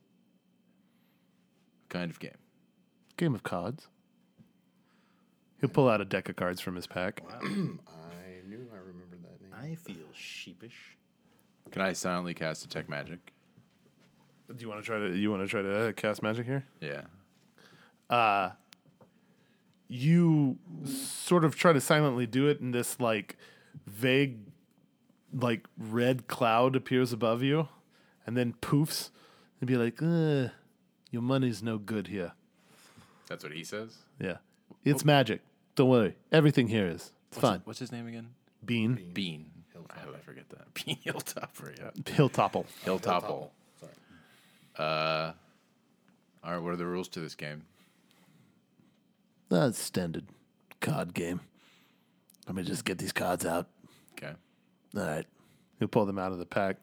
[1.89, 2.37] Kind of game.
[3.17, 3.87] Game of cards.
[5.59, 7.21] He'll pull out a deck of cards from his pack.
[7.27, 7.39] Wow.
[7.43, 9.53] I knew I remembered that name.
[9.53, 10.97] I feel sheepish.
[11.71, 13.33] Can I silently cast detect magic?
[14.47, 15.15] Do you want to try to?
[15.15, 16.63] You want to try to uh, cast magic here?
[16.79, 18.51] Yeah.
[19.89, 23.35] You sort of try to silently do it, and this like
[23.85, 24.37] vague,
[25.33, 27.67] like red cloud appears above you,
[28.25, 29.09] and then poofs,
[29.59, 30.49] and be like, uh,
[31.11, 32.33] "Your money's no good here."
[33.27, 33.97] That's what he says.
[34.19, 34.37] Yeah,
[34.85, 35.41] it's magic.
[35.75, 36.15] Don't worry.
[36.31, 37.11] Everything here is.
[37.29, 37.59] It's What's fine.
[37.59, 38.29] his- what's his name again?
[38.65, 39.51] Bean, Bean.
[39.89, 40.73] How did I forget that?
[40.85, 41.77] Bean Hilltopper.
[41.77, 41.91] Yeah.
[42.15, 42.65] Hilltopple.
[42.85, 43.49] Hilltopple.
[43.79, 43.91] Sorry.
[44.77, 45.31] Uh.
[46.43, 46.57] All right.
[46.61, 47.63] What are the rules to this game?
[49.49, 50.25] That's standard
[50.81, 51.41] card game.
[52.47, 53.67] Let me just get these cards out.
[54.13, 54.33] Okay.
[54.95, 55.25] All right.
[55.79, 56.77] He'll pull them out of the pack.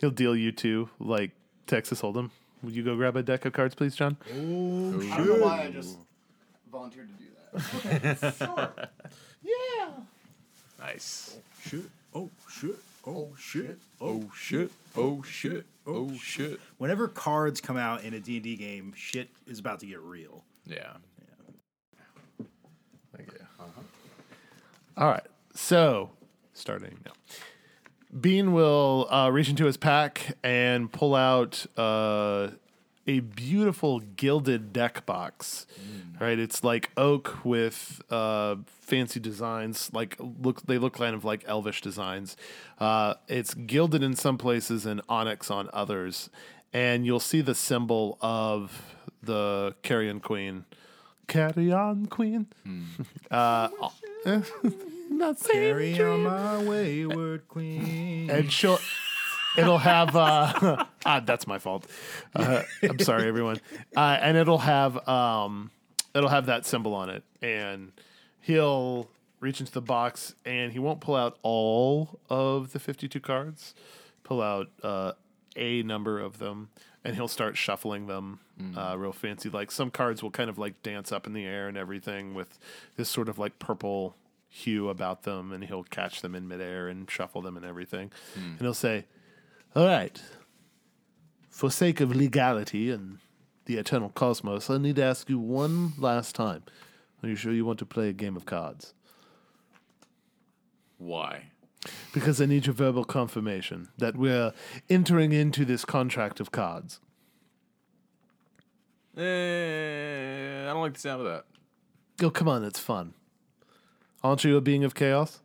[0.00, 1.32] He'll deal you two like
[1.66, 2.30] Texas Hold'em.
[2.64, 4.16] Will you go grab a deck of cards, please, John?
[4.32, 5.12] Oh, sure.
[5.12, 5.98] I don't know why I just
[6.72, 7.34] volunteered to do that.
[7.76, 8.70] Okay, sure.
[9.42, 9.90] Yeah.
[10.80, 11.36] Nice.
[11.36, 11.84] Oh shit.
[12.14, 12.76] Oh, shit.
[13.06, 13.78] Oh, shit.
[14.00, 14.70] Oh shit.
[14.96, 15.66] Oh shit.
[15.86, 16.58] Oh shit.
[16.78, 20.42] Whenever cards come out in a D&D game, shit is about to get real.
[20.66, 20.94] Yeah.
[22.40, 22.46] Yeah.
[23.14, 23.38] Thank you.
[23.60, 23.82] Uh-huh.
[24.96, 25.26] All right.
[25.54, 26.10] So,
[26.54, 27.12] starting now.
[28.18, 32.48] Bean will uh, reach into his pack and pull out uh,
[33.06, 35.66] a beautiful gilded deck box.
[36.20, 39.90] Right, it's like oak with uh, fancy designs.
[39.92, 42.36] Like look, they look kind of like elvish designs.
[42.78, 46.30] Uh, it's gilded in some places and onyx on others,
[46.72, 50.64] and you'll see the symbol of the Carrion Queen.
[51.26, 52.46] Carrion Queen.
[53.30, 53.68] uh,
[55.18, 58.30] not saying Carry on my wayward queen.
[58.30, 58.78] and she'll
[59.56, 61.86] it'll have uh, ah, that's my fault.
[62.34, 63.60] Uh, i'm sorry everyone.
[63.96, 65.70] Uh, and it'll have um
[66.14, 67.22] it'll have that symbol on it.
[67.42, 67.92] And
[68.40, 69.08] he'll
[69.40, 73.74] reach into the box and he won't pull out all of the 52 cards.
[74.24, 75.12] Pull out uh,
[75.56, 76.70] a number of them
[77.04, 78.40] and he'll start shuffling them
[78.76, 79.50] uh, real fancy.
[79.50, 82.58] Like some cards will kind of like dance up in the air and everything with
[82.96, 84.16] this sort of like purple
[84.56, 88.60] hue about them and he'll catch them in midair and shuffle them and everything and
[88.60, 89.04] he'll say
[89.74, 90.22] all right
[91.50, 93.18] for sake of legality and
[93.64, 96.62] the eternal cosmos i need to ask you one last time
[97.22, 98.94] are you sure you want to play a game of cards
[100.98, 101.50] Why?
[102.12, 104.52] Because I need your verbal confirmation that we're
[104.88, 107.00] entering into this contract of cards.
[109.16, 111.44] Eh, I don't like the sound of that.
[112.24, 113.12] Oh, come on, it's fun.
[114.24, 115.40] Aren't you a being of chaos?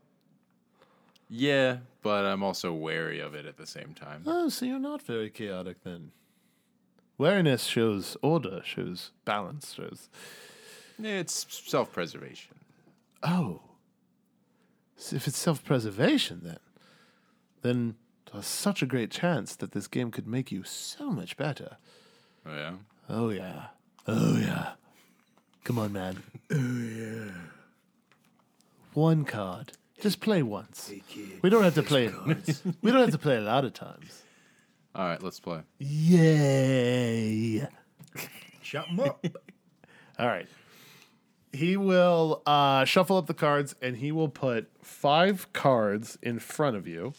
[1.30, 4.24] Yeah, but I'm also wary of it at the same time.
[4.26, 6.12] Oh, so you're not very chaotic then.
[7.20, 10.10] Wariness shows order, shows balance, shows.
[10.98, 12.56] It's self-preservation.
[13.22, 13.60] Oh.
[14.96, 16.60] So if it's self preservation, then,
[17.62, 17.96] then
[18.32, 21.78] there's such a great chance that this game could make you so much better.
[22.46, 22.72] Oh yeah.
[23.10, 23.65] Oh, yeah.
[24.08, 24.72] Oh, yeah.
[25.65, 26.24] Come on, man.
[26.52, 27.32] Oh, yeah.
[28.93, 29.73] One card.
[30.02, 30.91] Just play once.
[31.41, 32.08] We don't have to play.
[32.82, 34.23] we don't have to play a lot of times.
[34.95, 35.62] All right, let's play.
[35.78, 37.67] Yay!
[38.62, 39.25] Shut him up.
[40.19, 40.47] All right.
[41.52, 46.75] He will uh, shuffle up the cards and he will put five cards in front
[46.75, 47.13] of you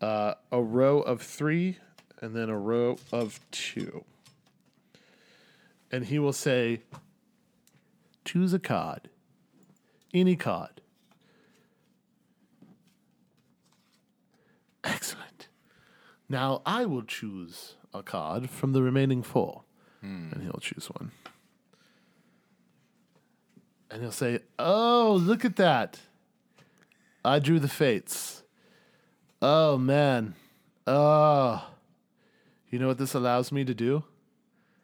[0.00, 1.78] uh, a row of three
[2.20, 4.04] and then a row of two.
[5.90, 6.82] And he will say,
[8.24, 9.08] choose a card,
[10.14, 10.80] any card.
[14.82, 15.48] Excellent.
[16.28, 19.62] Now I will choose a card from the remaining four.
[20.00, 20.28] Hmm.
[20.32, 21.10] And he'll choose one.
[23.90, 26.00] And he'll say, Oh, look at that.
[27.24, 28.42] I drew the fates.
[29.40, 30.34] Oh, man.
[30.86, 31.66] Oh.
[32.70, 34.04] You know what this allows me to do?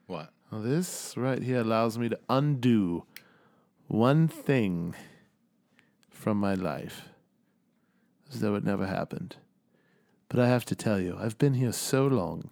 [0.06, 0.30] What?
[0.50, 3.04] Well, this right here allows me to undo
[3.88, 4.94] one thing
[6.20, 7.08] from my life
[8.30, 9.36] as though it never happened.
[10.28, 12.50] But I have to tell you, I've been here so long,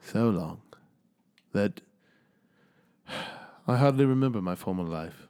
[0.00, 0.60] so long,
[1.52, 1.80] that
[3.66, 5.26] I hardly remember my former life.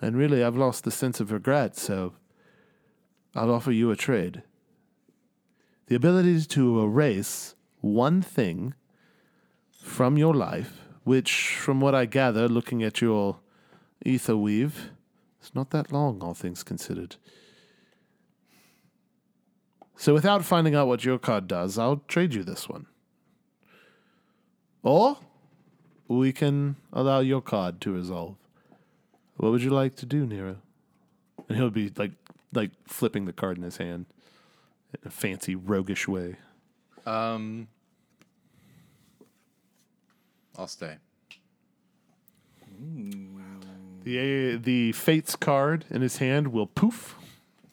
[0.00, 2.14] And really, I've lost the sense of regret, so
[3.34, 4.42] I'll offer you a trade.
[5.88, 8.74] The ability to erase one thing
[9.82, 13.38] from your life, which, from what I gather, looking at your
[14.04, 14.90] ether weave,
[15.46, 17.16] is not that long, all things considered.
[19.96, 22.86] So, without finding out what your card does, I'll trade you this one.
[24.82, 25.18] Or
[26.06, 28.36] we can allow your card to resolve.
[29.36, 30.56] What would you like to do, Nero?
[31.48, 32.12] And he'll be like,
[32.52, 34.06] like flipping the card in his hand
[34.92, 36.36] in a fancy, roguish way.
[37.06, 37.68] Um,
[40.58, 40.96] I'll stay.
[44.06, 47.16] The the fates card in his hand will poof,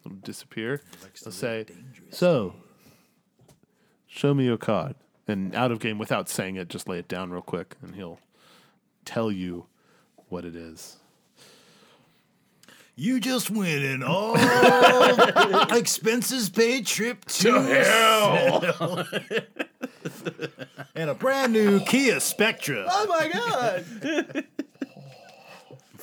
[0.03, 0.81] it'll disappear.
[1.21, 1.67] He'll say,
[2.09, 2.55] "So,
[4.07, 4.95] show me your card."
[5.27, 8.17] And out of game, without saying it, just lay it down real quick, and he'll
[9.05, 9.67] tell you
[10.29, 10.97] what it is.
[12.95, 14.33] You just went an all
[15.71, 19.05] expenses paid trip to, hell.
[20.95, 22.87] and a brand new Kia Spectra.
[22.89, 24.45] Oh my god!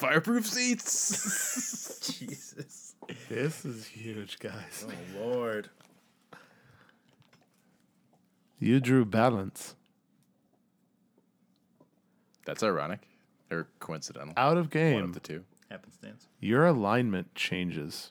[0.01, 2.01] Fireproof seats.
[2.19, 2.95] Jesus.
[3.29, 4.87] This is huge, guys.
[4.89, 5.69] Oh, Lord.
[8.59, 9.75] You drew balance.
[12.47, 13.01] That's ironic
[13.51, 14.33] or coincidental.
[14.39, 14.95] Out of game.
[14.95, 15.45] One of the two.
[15.71, 16.27] Happenstance.
[16.41, 18.11] your alignment changes.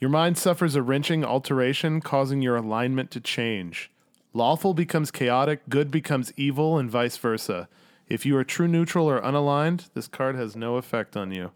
[0.00, 3.92] Your mind suffers a wrenching alteration, causing your alignment to change.
[4.32, 7.68] Lawful becomes chaotic, good becomes evil, and vice versa.
[8.12, 11.50] If you are true neutral or unaligned, this card has no effect on you.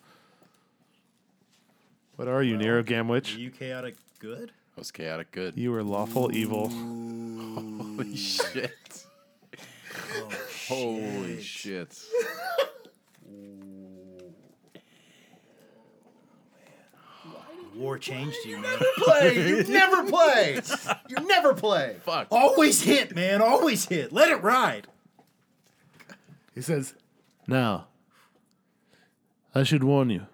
[2.16, 3.36] What are you, Nero Are Gamwich?
[3.36, 4.48] you chaotic good?
[4.74, 5.54] That was chaotic good.
[5.58, 6.70] You are lawful evil.
[6.70, 9.04] Holy shit.
[10.14, 10.30] Oh,
[10.66, 12.02] Holy shit.
[17.76, 18.78] War changed you, man.
[18.96, 19.34] play.
[19.58, 20.62] You never play.
[21.10, 21.96] You never play.
[22.02, 22.28] Fuck.
[22.30, 23.42] Always hit, man.
[23.42, 24.10] Always hit.
[24.10, 24.86] Let it ride.
[26.56, 26.94] He says,
[27.46, 27.88] Now,
[29.54, 30.26] I should warn you,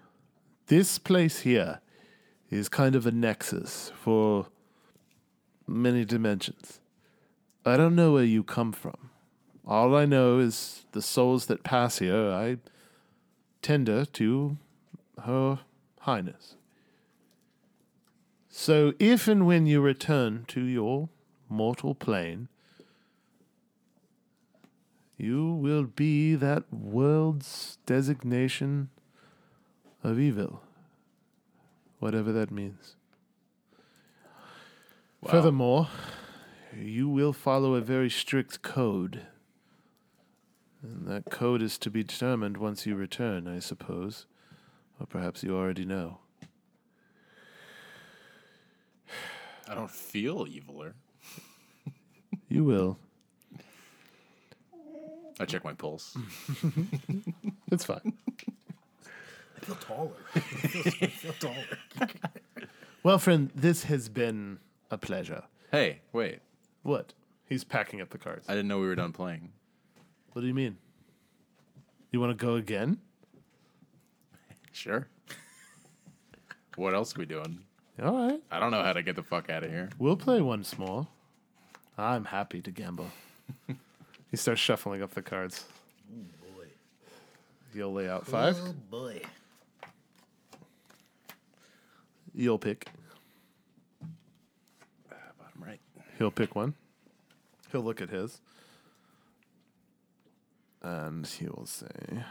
[0.67, 1.81] this place here
[2.49, 4.47] is kind of a nexus for
[5.67, 6.79] many dimensions.
[7.65, 9.09] I don't know where you come from.
[9.67, 12.57] All I know is the souls that pass here, I
[13.61, 14.57] tender to
[15.23, 15.59] Her
[15.99, 16.55] Highness.
[18.47, 21.09] So if and when you return to your
[21.49, 22.47] mortal plane,
[25.17, 28.89] you will be that world's designation
[30.03, 30.61] of evil,
[31.99, 32.95] whatever that means.
[35.21, 35.31] Wow.
[35.31, 35.87] Furthermore,
[36.77, 39.21] you will follow a very strict code.
[40.81, 44.25] And that code is to be determined once you return, I suppose.
[44.99, 46.19] Or perhaps you already know.
[49.69, 50.93] I don't feel eviler.
[52.49, 52.99] you will.
[55.39, 56.15] I check my pulse.
[57.71, 58.13] It's fine.
[59.57, 60.11] I feel taller.
[60.35, 62.07] I feel, I feel taller.
[63.01, 64.59] Well, friend, this has been
[64.91, 65.43] a pleasure.
[65.71, 66.39] hey, wait.
[66.83, 67.13] What?
[67.49, 68.45] He's packing up the cards.
[68.47, 69.49] I didn't know we were done playing.
[70.31, 70.77] What do you mean?
[72.11, 72.99] You want to go again?
[74.71, 75.07] Sure.
[76.75, 77.59] what else are we doing?
[78.01, 78.39] All right.
[78.51, 79.89] I don't know how to get the fuck out of here.
[79.97, 81.07] We'll play once more.
[81.97, 83.07] I'm happy to gamble.
[84.33, 85.63] He starts shuffling up the cards.
[86.09, 86.65] boy.
[87.71, 88.57] You'll lay out five.
[88.59, 89.21] Oh boy.
[92.33, 92.87] You'll pick.
[95.07, 95.79] Bottom right.
[96.17, 96.73] He'll pick one.
[97.71, 98.41] He'll look at his.
[100.81, 102.23] And he will say.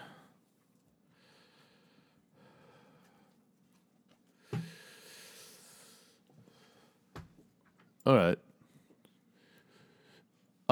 [8.04, 8.38] All right.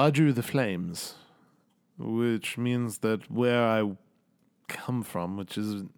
[0.01, 1.13] I drew the flames,
[1.99, 3.91] which means that where I
[4.67, 5.93] come from, which isn't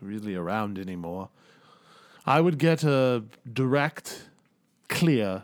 [0.00, 1.28] really around anymore,
[2.24, 4.30] I would get a direct,
[4.88, 5.42] clear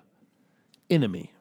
[0.88, 1.34] enemy.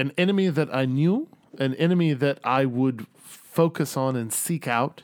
[0.00, 5.02] An enemy that I knew, an enemy that I would focus on and seek out,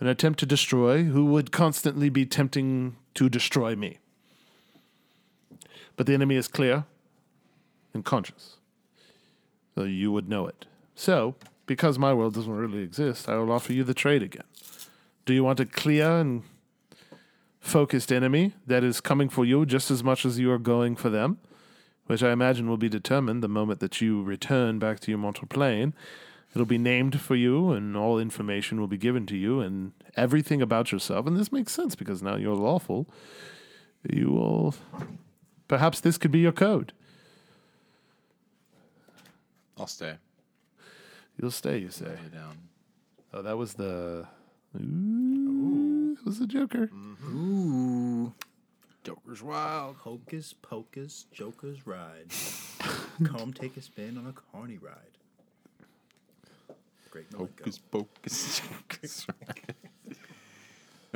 [0.00, 3.98] and attempt to destroy, who would constantly be tempting to destroy me.
[5.96, 6.86] But the enemy is clear
[7.96, 8.58] and conscious.
[9.74, 10.66] You would know it.
[10.94, 11.34] So,
[11.66, 14.44] because my world doesn't really exist, I will offer you the trade again.
[15.24, 16.44] Do you want a clear and
[17.58, 21.10] focused enemy that is coming for you just as much as you are going for
[21.10, 21.38] them,
[22.06, 25.48] which I imagine will be determined the moment that you return back to your mortal
[25.48, 25.92] plane.
[26.54, 30.62] It'll be named for you, and all information will be given to you, and everything
[30.62, 31.26] about yourself.
[31.26, 33.08] And this makes sense because now you're lawful.
[34.08, 34.74] You will.
[35.68, 36.92] Perhaps this could be your code.
[39.78, 40.14] I'll stay.
[41.40, 42.06] You'll stay, you say.
[42.06, 42.56] Lay down.
[43.32, 44.26] Oh, that was the.
[44.76, 46.86] Ooh, it was the Joker.
[46.86, 47.36] Mm-hmm.
[47.36, 48.34] Ooh.
[49.04, 49.96] Joker's wild.
[49.96, 52.32] Hocus pocus, Joker's ride.
[53.24, 54.94] Come take a spin on a carny ride.
[57.10, 58.60] Great Hocus pocus.
[58.90, 59.76] Joker's wild.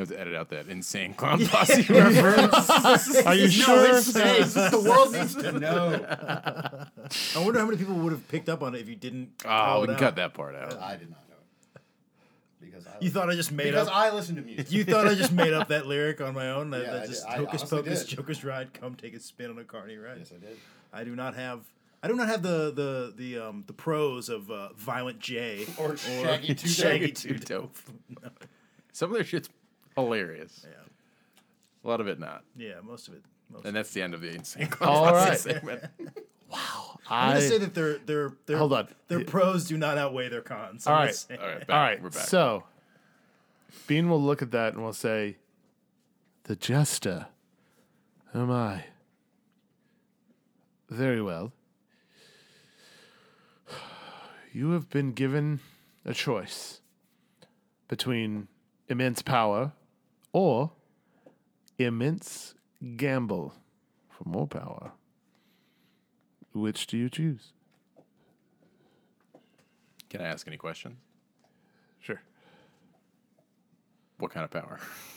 [0.01, 3.17] I have to edit out that insane clown posse reference.
[3.27, 3.97] Are you sure?
[3.97, 6.05] It's, it's, the world needs to know.
[6.07, 9.31] I wonder how many people would have picked up on it if you didn't.
[9.45, 10.01] Oh, call we it can out.
[10.01, 10.81] cut that part out.
[10.81, 11.37] I did not know
[11.77, 11.83] it.
[12.61, 13.97] Because I You thought I just made because up.
[13.97, 14.71] I listen to music.
[14.73, 16.71] You thought I just made up that lyric on my own?
[16.71, 17.35] That, Yeah, that I just did.
[17.35, 18.17] I hocus honestly pocus, did.
[18.17, 18.73] Joker's ride.
[18.75, 20.17] Come take a spin on a carny ride.
[20.19, 20.57] yes, I did.
[20.93, 21.61] I do not have.
[22.03, 25.97] I do not have the the the um the pros of uh, Violent J Or
[25.99, 27.15] Shaggy Two Shaggy Dope.
[27.23, 27.77] Two Dope.
[28.23, 28.45] Dope.
[28.93, 29.49] Some of their shit's
[29.97, 30.65] hilarious.
[30.69, 30.77] Yeah,
[31.85, 32.45] A lot of it not.
[32.57, 33.23] yeah, most of it.
[33.51, 35.81] Most And that's the end of the insane clown All posse right.
[36.53, 38.89] I'm I, gonna say that their their their Hold on.
[39.09, 40.87] their pros do not outweigh their cons.
[40.87, 41.09] All I'm right.
[41.09, 41.41] just saying.
[41.41, 41.71] All right, back.
[41.71, 42.03] all right.
[42.03, 42.27] we're back.
[42.27, 42.65] So,
[43.89, 45.37] Bean will look at that and will say,
[46.45, 47.27] "The jester,
[48.35, 48.85] am I?"
[50.89, 51.53] Very well.
[54.53, 55.61] You have been given
[56.05, 56.81] a choice
[57.87, 58.49] between
[58.89, 59.71] immense power
[60.33, 60.73] or
[61.79, 62.55] immense
[62.97, 63.55] gamble
[64.09, 64.93] for more power.
[66.53, 67.53] Which do you choose?
[70.09, 70.97] Can I ask any questions?
[72.01, 72.21] Sure.
[74.19, 74.81] What kind of power?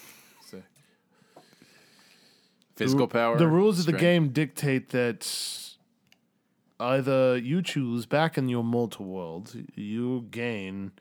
[2.76, 3.38] Physical power?
[3.38, 5.30] The rules of the game dictate that
[6.80, 10.92] either you choose back in your mortal world, you gain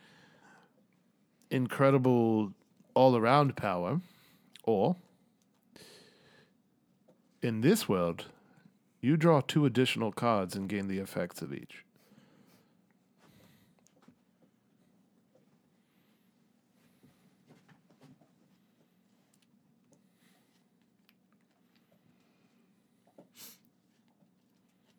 [1.51, 2.53] incredible
[2.95, 4.01] all around power,
[4.65, 4.97] or
[7.43, 8.27] in this world,
[9.01, 11.85] you draw two additional cards and gain the effects of each.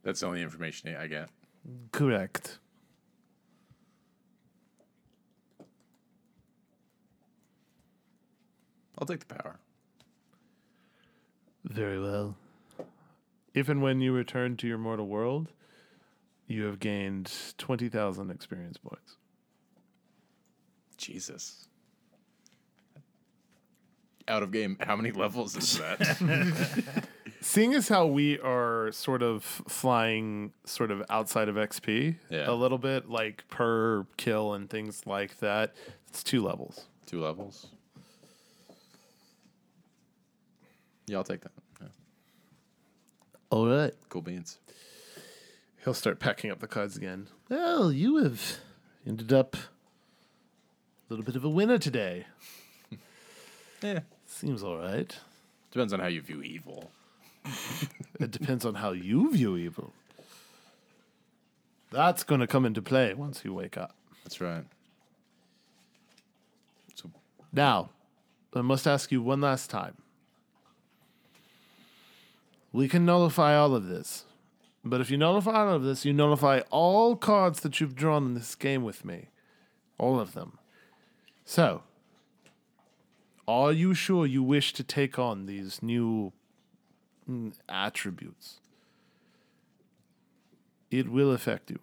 [0.03, 1.30] That's the only information I get.
[1.93, 2.59] Correct.
[9.04, 9.60] I'll take the power.
[11.66, 12.38] Very well.
[13.54, 15.49] If and when you return to your mortal world,
[16.47, 19.18] you have gained 20,000 experience points.
[20.97, 21.68] Jesus.
[24.30, 24.78] Out of game.
[24.80, 27.04] How many levels is that?
[27.41, 32.49] Seeing as how we are sort of flying sort of outside of XP Yeah.
[32.49, 35.76] a little bit, like per kill and things like that,
[36.08, 36.86] it's two levels.
[37.06, 37.68] Two levels.
[41.08, 41.51] Yeah, I'll take that.
[41.82, 41.88] Yeah.
[43.49, 43.93] All right.
[44.10, 44.58] Cool beans.
[45.84, 47.28] He'll start packing up the cards again.
[47.49, 48.58] Well, you have
[49.06, 49.60] ended up a
[51.10, 52.26] little bit of a winner today.
[53.82, 53.99] Yeah.
[54.26, 55.14] Seems all right.
[55.72, 56.89] Depends on how you view evil.
[58.18, 59.91] It depends on how you view evil.
[61.91, 63.93] That's going to come into play once you wake up.
[64.24, 64.64] That's right.
[66.95, 67.12] So
[67.51, 67.89] Now,
[68.56, 69.95] I must ask you one last time.
[72.74, 74.26] We can nullify all of this.
[74.84, 78.34] But if you nullify all of this, you nullify all cards that you've drawn in
[78.34, 79.30] this game with me.
[79.97, 80.57] All of them.
[81.45, 81.84] So,
[83.47, 86.34] are you sure you wish to take on these new
[87.30, 88.59] mm, attributes?
[90.91, 91.80] It will affect you.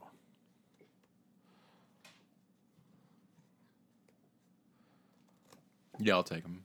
[6.00, 6.64] yeah, I'll take them.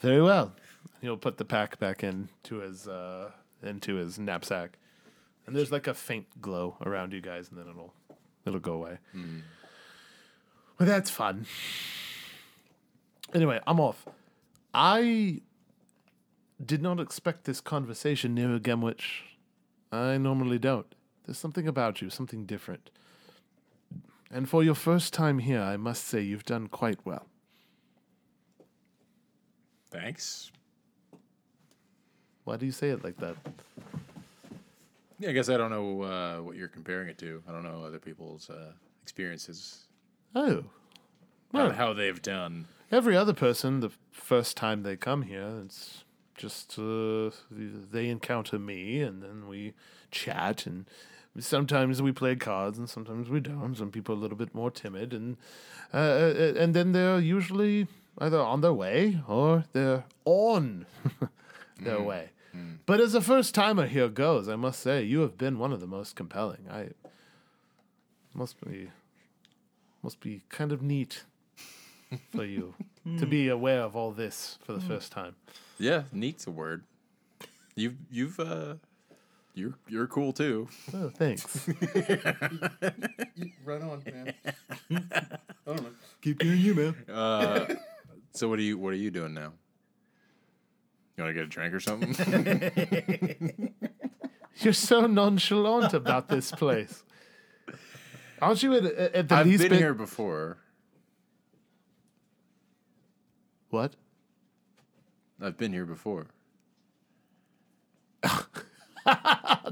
[0.00, 0.54] Very well.
[1.02, 3.32] He'll put the pack back into his uh,
[3.62, 4.78] into his knapsack,
[5.46, 7.92] and there's like a faint glow around you guys, and then it'll
[8.46, 8.98] it'll go away.
[10.78, 11.46] Well, that's fun.
[13.34, 14.06] Anyway, I'm off.
[14.72, 15.40] I
[16.64, 19.22] did not expect this conversation near a Gemwich.
[19.90, 20.94] I normally don't.
[21.26, 22.90] There's something about you, something different.
[24.30, 27.26] And for your first time here, I must say you've done quite well.
[29.90, 30.50] Thanks.
[32.44, 33.36] Why do you say it like that?
[35.18, 37.42] Yeah, I guess I don't know uh, what you're comparing it to.
[37.48, 38.72] I don't know other people's uh,
[39.02, 39.84] experiences,
[40.34, 40.64] Oh,
[41.52, 42.66] Well- how they've done.
[42.90, 46.04] every other person, the first time they come here, it's
[46.36, 49.74] just uh, they encounter me, and then we
[50.10, 50.86] chat, and
[51.38, 53.76] sometimes we play cards, and sometimes we don't.
[53.76, 55.36] Some people are a little bit more timid, and
[55.94, 57.86] uh, uh, and then they're usually
[58.18, 60.86] either on their way or they're on
[61.80, 62.30] their way.
[62.84, 65.80] But as a first timer here goes, I must say you have been one of
[65.80, 66.66] the most compelling.
[66.70, 66.88] I
[68.34, 68.90] must be
[70.02, 71.24] must be kind of neat
[72.34, 72.74] for you
[73.18, 75.36] to be aware of all this for the first time.
[75.78, 76.84] Yeah, neat's a word.
[77.74, 78.74] You've you've uh,
[79.54, 80.68] you're you're cool too.
[80.94, 81.68] Oh, thanks.
[83.64, 84.34] Right on, man.
[84.90, 85.30] I
[85.66, 85.90] don't know.
[86.20, 86.96] Keep doing you, man.
[87.08, 87.74] Uh,
[88.32, 89.52] so what are you what are you doing now?
[91.16, 93.74] You want to get a drink or something?
[94.56, 97.02] You're so nonchalant about this place.
[98.40, 100.58] Aren't you at, at the I've least been bit- here before.
[103.70, 103.94] What?
[105.40, 106.26] I've been here before.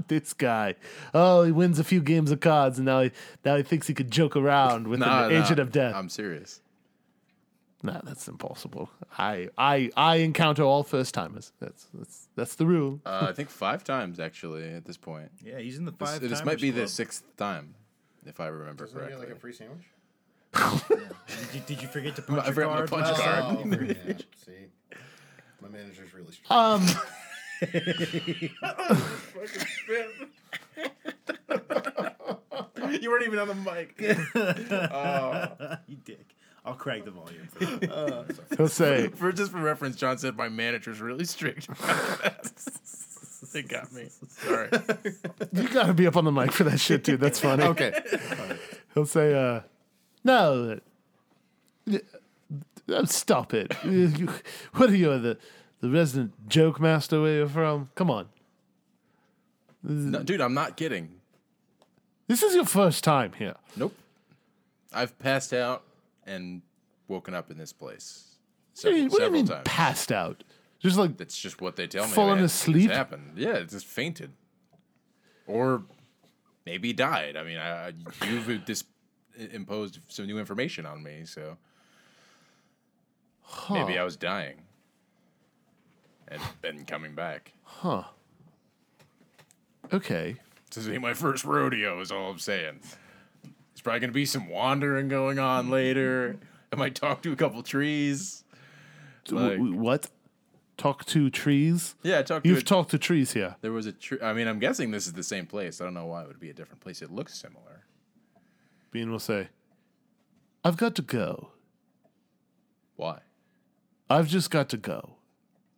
[0.09, 0.75] This guy.
[1.15, 3.13] Oh, he wins a few games of cards, and now he
[3.45, 5.95] now he thinks he could joke around with Nah, an nah, agent of death.
[5.95, 6.61] I'm serious.
[7.83, 8.91] Nah, that's impossible.
[9.19, 11.53] I I I encounter all first timers.
[11.61, 13.01] That's that's that's the rule.
[13.07, 15.31] Uh, I think five times actually at this point.
[15.45, 16.21] Yeah, he's in the This, five.
[16.21, 17.75] this might be the sixth time,
[18.27, 19.27] if I remember Doesn't he get correctly.
[19.29, 19.85] like a free sandwich?
[20.53, 20.81] club.
[20.89, 20.99] Did
[21.55, 22.91] you, did you forget to punch I your forgot my card?
[22.91, 23.45] punch card.
[23.45, 23.65] Oh,
[24.09, 24.15] yeah.
[24.45, 24.67] See,
[25.63, 26.51] my manager's really strict.
[26.51, 26.87] Um.
[33.01, 33.95] you weren't even on the mic.
[35.89, 36.35] you dick.
[36.65, 37.47] I'll crank the volume.
[37.49, 38.37] For you.
[38.57, 41.69] He'll say, for just for reference, John said my manager's really strict.
[43.53, 44.09] they got me.
[44.29, 44.69] Sorry.
[45.53, 47.21] "You got to be up on the mic for that shit, dude.
[47.21, 47.93] That's funny." Okay.
[48.95, 49.61] He'll say, uh,
[50.23, 50.79] "No,
[51.91, 51.99] uh,
[52.93, 53.75] uh, stop it.
[53.85, 54.29] You- you-
[54.75, 55.39] what are you, the
[55.81, 57.89] the resident joke master where you're from?
[57.95, 58.29] Come on,
[59.83, 61.09] No, dude, I'm not kidding.
[62.27, 63.55] this is your first time here.
[63.77, 63.95] Nope.
[64.93, 65.85] I've passed out
[66.31, 66.63] and
[67.09, 68.37] woken up in this place
[68.77, 69.63] What do you, several, what do you mean times.
[69.65, 70.45] passed out?
[70.79, 72.11] Just like That's just what they tell me.
[72.13, 72.45] Fallen man.
[72.45, 72.89] asleep?
[72.89, 73.33] It's happened.
[73.37, 74.33] Yeah, it just fainted,
[75.47, 75.83] or
[76.65, 77.37] maybe died.
[77.37, 77.93] I mean, I,
[78.27, 78.85] you've dis-
[79.53, 81.59] imposed some new information on me, so
[83.71, 84.63] maybe I was dying
[86.29, 87.53] and been coming back.
[87.65, 88.05] Huh.
[89.93, 90.37] Okay.
[90.73, 92.01] This ain't my first rodeo.
[92.01, 92.81] Is all I'm saying.
[93.73, 96.37] There's probably gonna be some wandering going on later.
[96.73, 98.45] I might talk to a couple trees.
[99.31, 100.11] Like- what?
[100.77, 101.95] Talk to trees?
[102.03, 102.41] Yeah, to.
[102.43, 103.57] You've a- talked to trees here.
[103.61, 104.19] There was a tree.
[104.23, 105.81] I mean, I'm guessing this is the same place.
[105.81, 107.03] I don't know why it would be a different place.
[107.03, 107.85] It looks similar.
[108.91, 109.49] Bean will say,
[110.65, 111.51] "I've got to go.
[112.97, 113.21] Why?
[114.09, 115.17] I've just got to go,"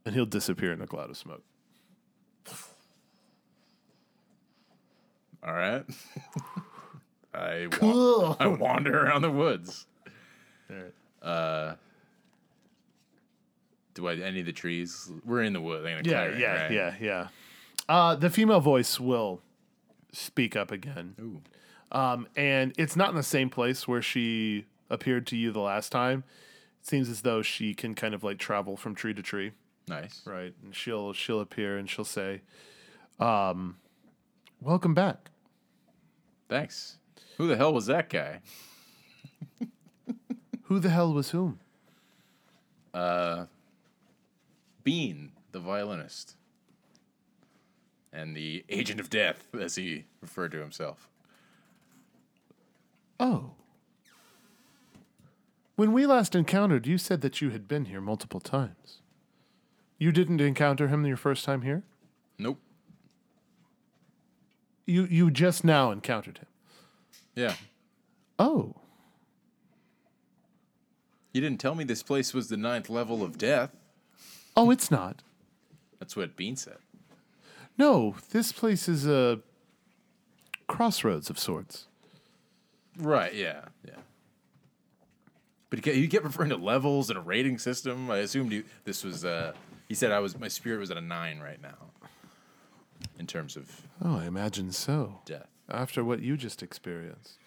[0.07, 1.43] and he'll disappear in a cloud of smoke.
[5.45, 5.85] All right.
[7.35, 9.87] I wa- I wander around the woods.
[11.23, 11.75] Uh,
[13.95, 15.11] Do I any of the trees?
[15.25, 15.85] We're in the wood.
[15.87, 16.71] In Yeah, clearing, yeah, right?
[16.73, 17.29] yeah, yeah.
[17.89, 19.41] Uh, the female voice will
[20.13, 21.15] speak up again.
[21.21, 21.41] Ooh.
[21.97, 25.93] Um, and it's not in the same place where she appeared to you the last
[25.93, 26.25] time.
[26.81, 29.53] It seems as though she can kind of like travel from tree to tree,
[29.89, 30.23] Nice.
[30.27, 30.55] right?
[30.65, 32.41] And she'll she'll appear and she'll say,
[33.21, 33.77] um,
[34.61, 35.31] "Welcome back."
[36.49, 36.97] Thanks.
[37.37, 38.41] Who the hell was that guy?
[40.65, 41.59] Who the hell was whom?
[42.95, 43.47] Uh,
[44.85, 46.37] Bean, the violinist.
[48.13, 51.09] And the agent of death, as he referred to himself.
[53.19, 53.53] Oh.
[55.77, 59.01] When we last encountered, you said that you had been here multiple times.
[59.99, 61.85] You didn't encounter him your first time here?
[62.39, 62.59] Nope.
[64.85, 66.47] You you just now encountered him.
[67.35, 67.55] Yeah.
[68.39, 68.75] Oh.
[71.33, 73.71] You didn't tell me this place was the ninth level of death.
[74.57, 75.23] Oh, it's not.
[75.99, 76.77] That's what Bean said.
[77.79, 79.41] No, this place is a
[80.67, 81.87] crossroads of sorts.
[82.99, 83.95] Right, yeah, yeah.
[85.71, 88.11] But you get, you get referring to levels and a rating system.
[88.11, 89.55] I assumed you, this was, uh,
[89.89, 91.77] he said I was, my spirit was at a nine right now.
[93.19, 93.71] In terms of
[94.05, 95.21] Oh, I imagine so.
[95.25, 95.49] death.
[95.73, 97.39] After what you just experienced.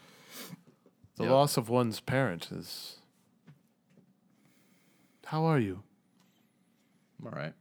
[1.18, 1.32] The Yeah.
[1.32, 2.98] loss of one's parent is.
[5.26, 5.84] How are you?
[7.24, 7.54] All right.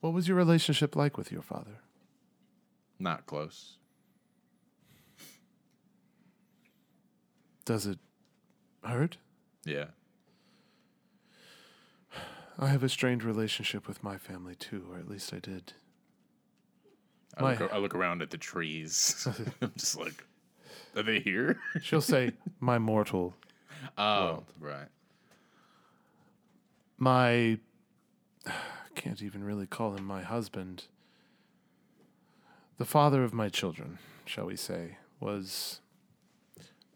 [0.00, 1.80] What was your relationship like with your father?
[3.00, 3.76] Not close.
[7.64, 7.98] Does it
[8.84, 9.18] hurt?
[9.64, 9.90] Yeah.
[12.58, 15.74] I have a strained relationship with my family too, or at least I did.
[17.38, 19.26] I My- look, I look around at the trees.
[19.62, 20.24] I'm just like,
[20.96, 21.58] are they here?
[21.82, 23.34] She'll say, My mortal,
[23.98, 24.88] Oh, right.
[26.96, 27.58] my.
[28.46, 28.50] I
[28.94, 30.84] can't even really call him my husband.
[32.78, 35.80] The father of my children, shall we say, was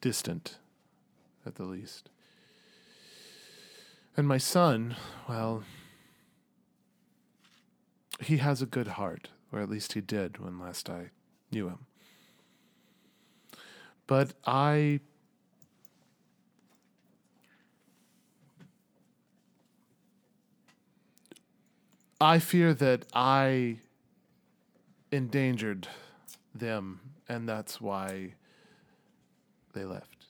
[0.00, 0.58] distant,
[1.46, 2.08] at the least.
[4.16, 4.94] And my son,
[5.28, 5.62] well,
[8.20, 11.10] he has a good heart, or at least he did when last I
[11.50, 11.86] knew him.
[14.06, 15.00] But I
[22.20, 23.78] I fear that I
[25.10, 25.88] endangered
[26.54, 28.34] them, and that's why
[29.72, 30.26] they left.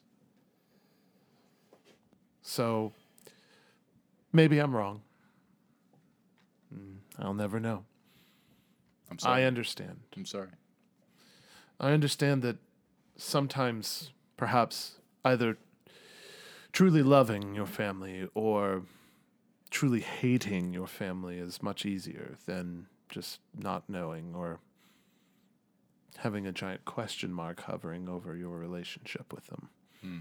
[2.43, 2.93] So
[4.33, 5.03] maybe I'm wrong.
[6.75, 7.85] Mm, I'll never know.
[9.13, 9.43] I'm sorry.
[9.43, 10.01] I understand.
[10.17, 10.49] I'm sorry.
[11.79, 12.57] I understand that
[13.17, 15.59] sometimes, perhaps, either
[16.73, 18.85] truly loving your family or
[19.69, 24.61] truly hating your family is much easier than just not knowing or
[26.19, 29.69] having a giant question mark hovering over your relationship with them.
[30.01, 30.19] Hmm.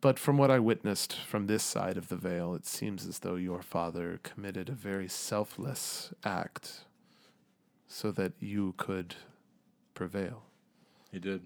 [0.00, 3.34] But from what I witnessed from this side of the veil, it seems as though
[3.34, 6.84] your father committed a very selfless act
[7.88, 9.16] so that you could
[9.94, 10.44] prevail.
[11.10, 11.42] He did.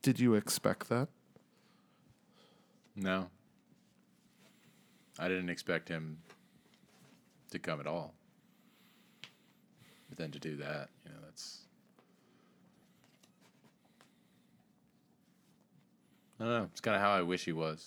[0.00, 1.08] Did you expect that?
[2.96, 3.28] No.
[5.18, 6.18] I didn't expect him
[7.50, 8.14] to come at all.
[10.08, 11.64] But then to do that, you know, that's.
[16.40, 16.68] I don't know.
[16.70, 17.86] It's kind of how I wish he was.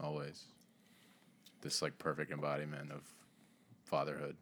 [0.00, 0.44] Always.
[1.62, 3.02] This, like, perfect embodiment of
[3.84, 4.36] fatherhood,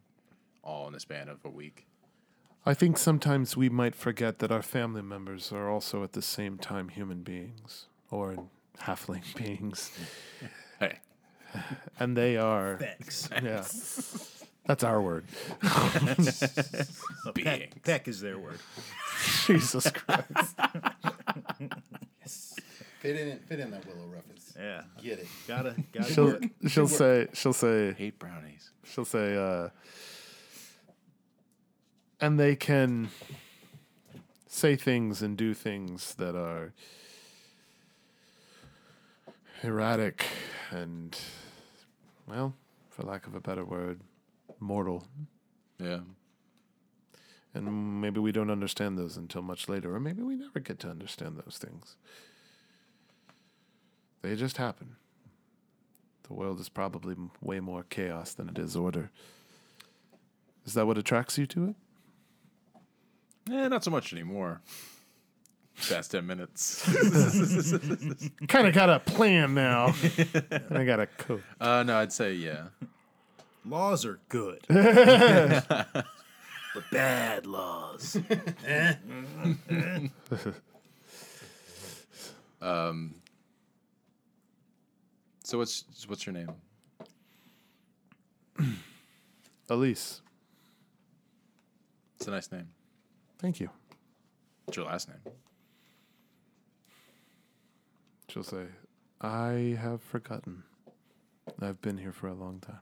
[0.62, 1.86] all in the span of a week.
[2.64, 6.58] I think sometimes we might forget that our family members are also at the same
[6.58, 8.48] time human beings or
[8.82, 9.90] halfling beings.
[10.78, 11.00] Hey,
[11.98, 12.76] And they are.
[12.76, 13.28] Bex.
[13.42, 13.64] Yeah.
[14.68, 15.24] That's our word.
[17.34, 17.44] being.
[17.44, 18.60] Peck, peck is their word.
[19.46, 20.54] Jesus Christ.
[23.00, 24.54] Fit in, fit in that Willow reference.
[24.58, 24.82] Yeah.
[25.02, 25.28] Get it.
[25.46, 26.50] Gotta, gotta She'll, it.
[26.68, 28.70] she'll say, she'll say, Hate brownies.
[28.84, 29.68] she'll say, uh,
[32.20, 33.10] and they can
[34.48, 36.72] say things and do things that are
[39.62, 40.26] erratic
[40.70, 41.16] and,
[42.26, 42.54] well,
[42.90, 44.00] for lack of a better word,
[44.58, 45.06] mortal.
[45.78, 46.00] Yeah.
[47.54, 50.88] And maybe we don't understand those until much later, or maybe we never get to
[50.90, 51.96] understand those things.
[54.22, 54.96] They just happen.
[56.24, 59.10] The world is probably way more chaos than it is order.
[60.66, 61.74] Is that what attracts you to it?
[63.50, 64.60] Eh, not so much anymore.
[65.88, 66.82] Past ten minutes.
[68.48, 69.94] Kind of got a plan now.
[70.70, 71.42] I got a code.
[71.60, 72.64] Uh, no, I'd say yeah.
[73.64, 74.60] Laws are good.
[74.68, 76.04] but
[76.90, 78.18] bad laws.
[85.48, 86.50] So what's what's your name?
[89.70, 90.20] Elise,
[92.18, 92.68] It's a nice name.
[93.38, 93.70] thank you.
[94.66, 95.20] What's your last name?
[98.28, 98.66] She'll say,
[99.22, 100.64] I have forgotten.
[101.62, 102.80] I've been here for a long time.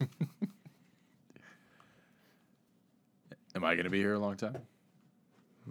[3.54, 4.56] Am I gonna be here a long time?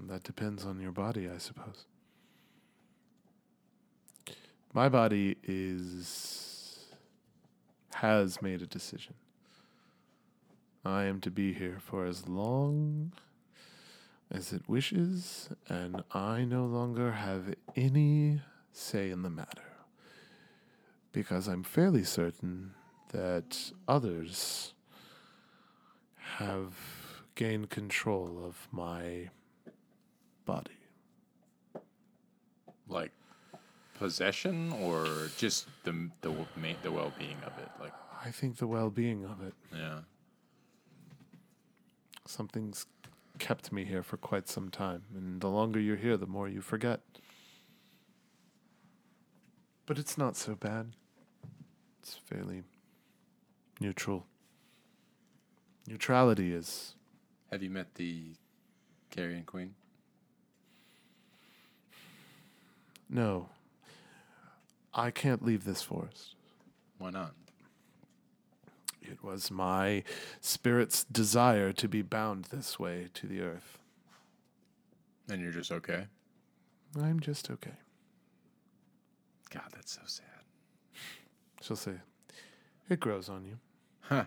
[0.08, 1.86] That depends on your body, I suppose.
[4.76, 6.84] My body is
[7.94, 9.14] has made a decision.
[10.84, 13.14] I am to be here for as long
[14.30, 18.42] as it wishes, and I no longer have any
[18.74, 19.78] say in the matter.
[21.14, 22.72] Because I'm fairly certain
[23.14, 24.74] that others
[26.18, 26.74] have
[27.36, 29.30] gained control of my
[30.46, 30.82] body.
[32.90, 33.14] Like
[33.96, 36.34] possession or just the the
[36.84, 37.70] the well being of it?
[37.80, 37.94] Like
[38.24, 39.54] I think the well being of it.
[39.74, 40.00] yeah.
[42.28, 42.88] Something's
[43.38, 46.62] kept me here for quite some time, and the longer you're here, the more you
[46.62, 47.02] forget.
[49.86, 50.94] But it's not so bad.
[52.02, 52.64] It's fairly
[53.80, 54.26] neutral.
[55.88, 56.96] Neutrality is
[57.52, 58.34] Have you met the
[59.12, 59.76] Carrion Queen?
[63.10, 63.50] no.
[64.96, 66.36] I can't leave this forest.
[66.98, 67.34] Why not?
[69.02, 70.04] It was my
[70.40, 73.78] spirit's desire to be bound this way to the earth.
[75.30, 76.06] And you're just okay.
[77.00, 77.76] I'm just okay.
[79.54, 80.26] God, that's so sad.
[81.62, 81.94] She'll say,
[82.90, 83.58] It grows on you.
[84.02, 84.26] Huh.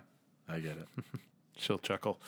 [0.49, 0.89] I get it.
[1.57, 2.21] She'll chuckle.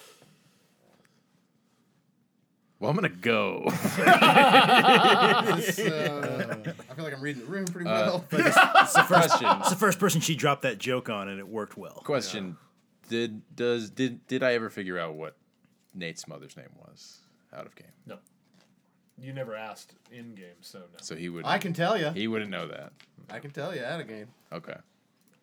[2.81, 3.65] Well, I'm gonna go.
[5.57, 8.25] This, uh, I feel like I'm reading the room pretty well.
[8.33, 9.49] It's the, first, Question.
[9.61, 12.01] it's the first person she dropped that joke on, and it worked well.
[12.05, 12.57] Question:
[13.09, 15.37] Did does did did I ever figure out what
[15.95, 17.19] Nate's mother's name was
[17.55, 17.87] out of game?
[18.07, 18.19] No.
[19.21, 20.85] You never asked in game, so no.
[21.03, 22.11] So he would I can tell you.
[22.11, 22.93] he wouldn't know that.
[23.29, 24.29] I can tell you out of game.
[24.53, 24.77] Okay,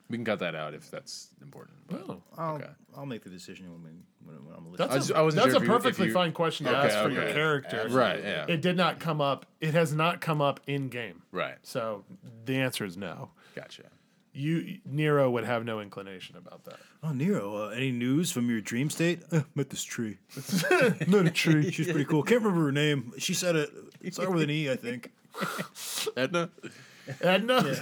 [0.09, 1.77] we can cut that out if that's important.
[1.87, 2.21] But Oh.
[2.37, 2.69] I'll, Okay.
[2.95, 3.89] I'll make the decision when, we,
[4.25, 4.89] when, when I'm listening.
[4.89, 6.65] That's, I was- a, I wasn't that's sure a if you- perfectly you- fine question
[6.65, 7.33] to Okay, ask for your okay.
[7.33, 7.87] character.
[7.91, 9.45] right, yeah, It did not come up.
[9.61, 11.21] It has not come up in game.
[11.31, 11.57] right.
[11.63, 12.03] So
[12.45, 13.31] the answer is no.
[13.55, 13.83] Gotcha.
[14.33, 16.77] You Nero would have no inclination about that.
[17.01, 19.23] Oh, Nero, uh, any news from your dream state?
[19.31, 20.19] Uh, met this tree.
[21.07, 21.71] Not a tree.
[21.71, 22.21] She's pretty cool.
[22.21, 23.13] Can't remember her name.
[23.17, 23.69] She said it.
[24.13, 25.11] Start with an E, I think.
[26.15, 26.51] Edna.
[27.21, 27.75] Edna.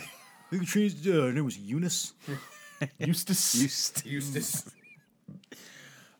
[0.45, 2.13] I think the tree's, uh, her name was Eunice.
[2.99, 4.03] Eustace.
[4.05, 4.71] Eustace.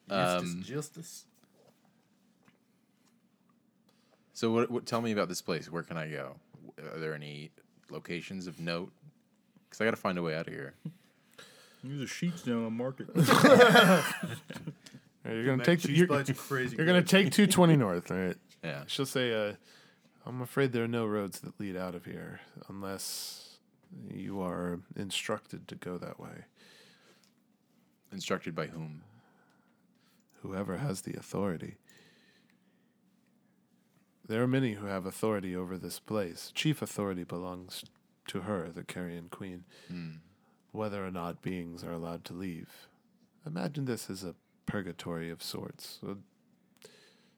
[0.07, 1.25] Um, Eustace Justice.
[4.33, 4.85] So what, what?
[4.85, 5.71] Tell me about this place.
[5.71, 6.35] Where can I go?
[6.93, 7.49] Are there any
[7.89, 8.91] locations of note?
[9.67, 10.75] Because I got to find a way out of here.
[11.83, 13.07] There's a sheets down on market.
[15.25, 16.75] You're gonna take the, Cheese you're, bites are crazy.
[16.77, 18.37] you're gonna take 220 north, all right?
[18.63, 18.83] Yeah.
[18.85, 19.53] She'll say, uh,
[20.23, 23.44] "I'm afraid there are no roads that lead out of here unless
[24.09, 26.45] you are instructed to go that way.
[28.11, 29.03] Instructed by whom?
[30.41, 31.77] Whoever has the authority."
[34.27, 36.51] There are many who have authority over this place.
[36.55, 37.83] Chief authority belongs
[38.27, 39.65] to her, the Carrion Queen.
[39.87, 40.15] Hmm.
[40.71, 42.87] Whether or not beings are allowed to leave.
[43.45, 44.35] Imagine this as a
[44.65, 46.17] purgatory of sorts, a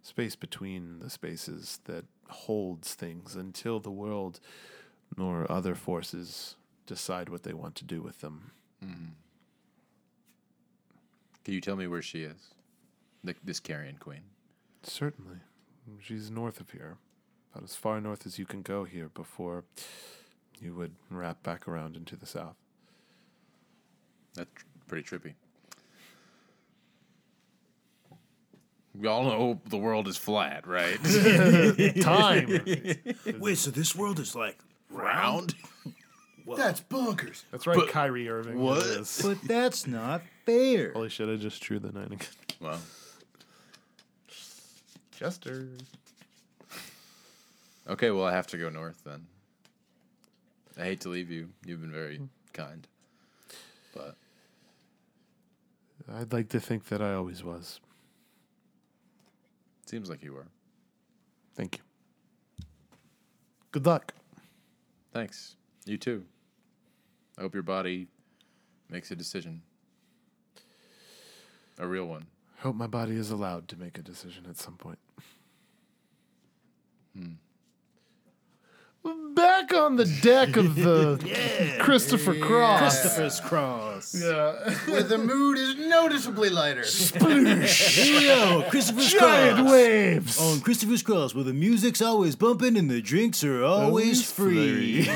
[0.01, 4.39] space between the spaces that holds things until the world
[5.17, 6.55] nor other forces
[6.85, 8.51] decide what they want to do with them.
[8.85, 9.11] Mm-hmm.
[11.43, 12.53] Can you tell me where she is?
[13.23, 14.21] The, this carrion queen.
[14.83, 15.37] Certainly.
[16.01, 16.97] She's north of here,
[17.51, 19.63] about as far north as you can go here before
[20.59, 22.55] you would wrap back around into the south.
[24.35, 25.33] That's tr- pretty trippy.
[28.93, 30.97] We all know the world is flat, right?
[32.01, 32.65] Time!
[33.39, 34.57] Wait, so this world is like
[34.89, 35.55] round?
[36.55, 37.43] That's bonkers.
[37.51, 38.59] That's right, Kyrie Irving.
[38.59, 38.77] what?
[38.77, 39.21] It is.
[39.21, 40.93] But that's not fair.
[40.93, 42.27] Holy shit, I just drew the nine again.
[42.61, 42.79] well,
[45.11, 45.67] Chester.
[47.89, 48.11] okay.
[48.11, 49.27] Well, I have to go north then.
[50.79, 51.49] I hate to leave you.
[51.65, 52.21] You've been very
[52.53, 52.87] kind,
[53.93, 54.15] but
[56.13, 57.81] I'd like to think that I always was.
[59.85, 60.47] Seems like you were.
[61.55, 62.65] Thank you.
[63.71, 64.13] Good luck.
[65.13, 65.55] Thanks.
[65.85, 66.25] You too.
[67.37, 68.07] I hope your body
[68.89, 69.61] makes a decision.
[71.79, 72.27] A real one.
[72.57, 74.99] I Hope my body is allowed to make a decision at some point.
[77.15, 77.33] Hmm.
[79.35, 81.19] Back on the deck of the
[81.79, 82.79] Christopher Cross.
[83.01, 84.13] Christopher's Cross.
[84.87, 86.83] Where the mood is noticeably lighter.
[86.83, 89.71] Yo, Christopher's Giant Cross.
[89.71, 90.41] waves.
[90.41, 95.07] On Christopher's Cross, where the music's always bumping and the drinks are always free.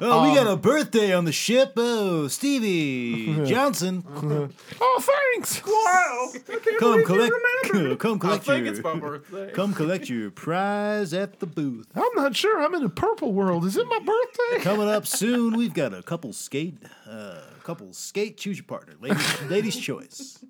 [0.00, 1.72] Oh, we got a birthday on the ship.
[1.76, 4.04] Oh, Stevie Johnson.
[4.82, 5.00] Oh,
[5.34, 5.62] thanks.
[5.64, 6.32] Wow.
[6.78, 7.34] Come collect,
[7.98, 9.52] come collect think it's my your, birthday.
[9.52, 11.86] come collect your prize at the booth.
[11.94, 12.62] I'm not sure.
[12.62, 13.64] I'm in a purple world.
[13.66, 14.62] Is it my birthday?
[14.64, 16.78] Coming up soon, we've got a couple skate,
[17.08, 18.36] uh, couple skate.
[18.38, 20.44] Choose your partner, ladies, ladies' choice.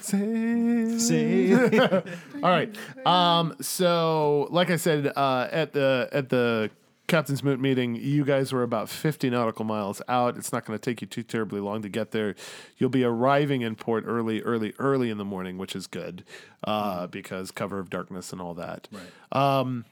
[0.00, 2.02] Say, All
[2.42, 2.74] right.
[3.06, 3.54] Um.
[3.60, 6.70] So, like I said, uh, at the at the
[7.08, 10.36] captain's moot meeting, you guys were about 50 nautical miles out.
[10.36, 12.36] It's not going to take you too terribly long to get there.
[12.76, 16.24] You'll be arriving in port early, early, early in the morning, which is good,
[16.64, 18.88] uh, because cover of darkness and all that.
[19.32, 19.84] Um,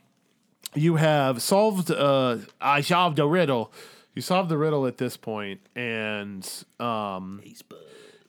[0.74, 1.90] you have solved.
[1.90, 3.72] Uh, I solved a riddle.
[4.14, 6.46] You solved the riddle at this point, and
[6.80, 7.42] um,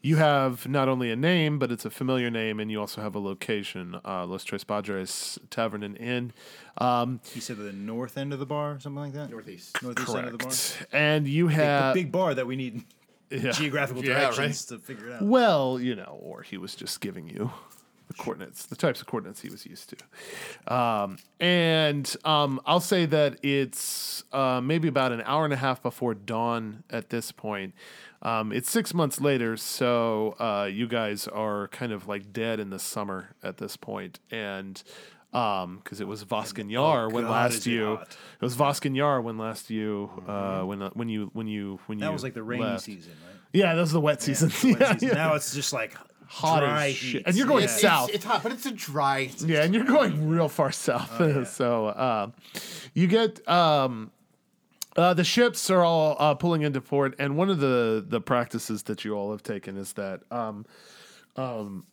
[0.01, 3.15] you have not only a name, but it's a familiar name, and you also have
[3.15, 6.33] a location, uh, Los Tres Padres Tavern and Inn.
[6.77, 9.29] Um, he said the north end of the bar, something like that.
[9.29, 9.81] Northeast.
[9.81, 10.53] Northeast end of the bar.
[10.91, 12.83] And you The have big bar that we need
[13.29, 13.51] yeah.
[13.51, 14.35] geographical Yeah, right.
[14.35, 15.21] directions to figure it out.
[15.23, 17.51] Well, you know, or he was just giving you
[18.07, 20.73] the coordinates, the types of coordinates he was used to.
[20.73, 25.81] Um, and um, I'll say that it's uh, maybe about an hour and a half
[25.81, 27.73] before dawn at this point.
[28.21, 32.69] Um, it's six months later, so uh, you guys are kind of like dead in
[32.71, 34.81] the summer at this point, and
[35.31, 38.07] because it was Voskin Yar when God, last is it you, it
[38.41, 42.05] was Voskin Yar when last you, uh, when uh, when you when you when you
[42.05, 42.85] That was like the rainy left.
[42.85, 43.35] season, right?
[43.53, 44.49] Yeah, that was the wet season.
[44.49, 45.07] Wet Yeah, season.
[45.09, 45.13] yeah.
[45.13, 45.95] Now it's just like
[46.29, 47.19] Hot as shit.
[47.19, 47.23] heat.
[47.27, 47.67] And you're going Yeah.
[47.69, 48.07] south.
[48.09, 49.29] It's, it's hot, but it's a dry.
[49.39, 51.47] Yeah, and you're going real far south.
[51.53, 52.31] so uh,
[52.93, 54.11] you get um,
[54.97, 58.83] uh, the ships are all uh, pulling into port, and one of the the practices
[58.83, 60.65] that you all have taken is that um,
[61.35, 61.85] um,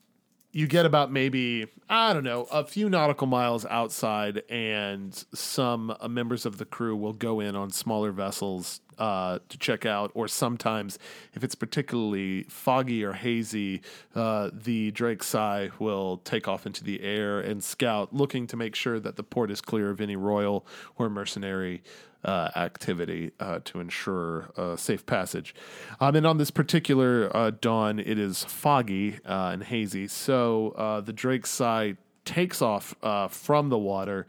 [0.52, 6.08] you get about maybe I don't know a few nautical miles outside, and some uh,
[6.08, 10.26] members of the crew will go in on smaller vessels uh, to check out, or
[10.26, 10.98] sometimes
[11.34, 13.82] if it's particularly foggy or hazy,
[14.14, 18.74] uh, the Drake Psy will take off into the air and scout, looking to make
[18.74, 20.64] sure that the port is clear of any royal
[20.96, 21.82] or mercenary
[22.24, 25.54] uh, activity uh, to ensure uh, safe passage.
[26.00, 30.08] Um, and on this particular uh, dawn, it is foggy uh, and hazy.
[30.08, 31.94] So uh, the Drake Psy
[32.24, 34.26] takes off uh, from the water.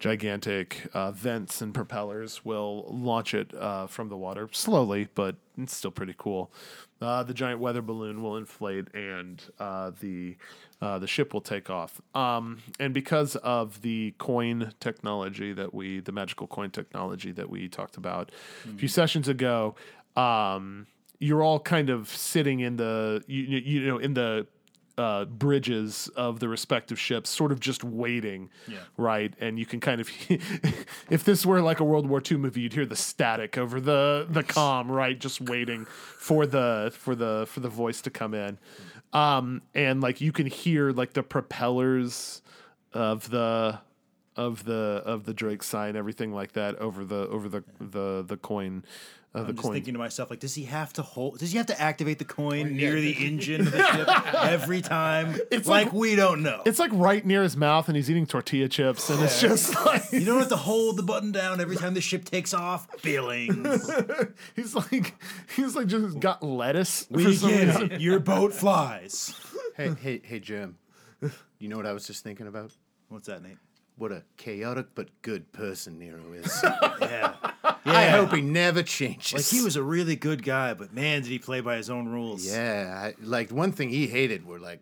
[0.00, 5.74] Gigantic uh, vents and propellers will launch it uh, from the water slowly, but it's
[5.74, 6.52] still pretty cool.
[7.00, 10.36] Uh, the giant weather balloon will inflate, and uh, the
[10.82, 12.02] uh, the ship will take off.
[12.14, 17.68] Um, and because of the coin technology that we, the magical coin technology that we
[17.68, 18.30] talked about
[18.68, 19.74] a few sessions ago,
[20.16, 20.86] um,
[21.18, 24.46] you're all kind of sitting in the you, you you know in the
[24.96, 28.50] uh, bridges of the respective ships, sort of just waiting,
[28.96, 29.34] right?
[29.40, 30.08] And you can kind of,
[31.10, 34.26] if this were like a World War II movie, you'd hear the static over the
[34.28, 35.18] the comm, right?
[35.18, 38.58] Just waiting for the for the for the voice to come in,
[39.12, 42.42] um, and like you can hear like the propellers
[42.92, 43.80] of the
[44.36, 48.36] of the of the Drake sign, everything like that over the over the the the
[48.36, 48.84] coin.
[49.34, 51.38] Uh, I'm just coin thinking to myself, like, does he have to hold?
[51.38, 55.36] Does he have to activate the coin near the engine of the ship every time?
[55.50, 56.62] It's like, like- we don't know.
[56.64, 60.12] It's like right near his mouth, and he's eating tortilla chips, and it's just like
[60.12, 62.86] you don't have to hold the button down every time the ship takes off.
[63.02, 63.90] Billings,
[64.56, 65.14] he's like
[65.56, 69.34] he's like just got lettuce we get Your boat flies.
[69.76, 70.78] Hey, hey, hey, Jim.
[71.58, 72.70] You know what I was just thinking about?
[73.08, 73.56] What's that, Nate?
[73.96, 76.64] What a chaotic but good person Nero is.
[77.00, 77.34] Yeah,
[77.86, 79.32] I hope he never changes.
[79.34, 82.08] like he was a really good guy, but man, did he play by his own
[82.08, 82.44] rules?
[82.46, 84.80] Yeah, I, like one thing he hated were like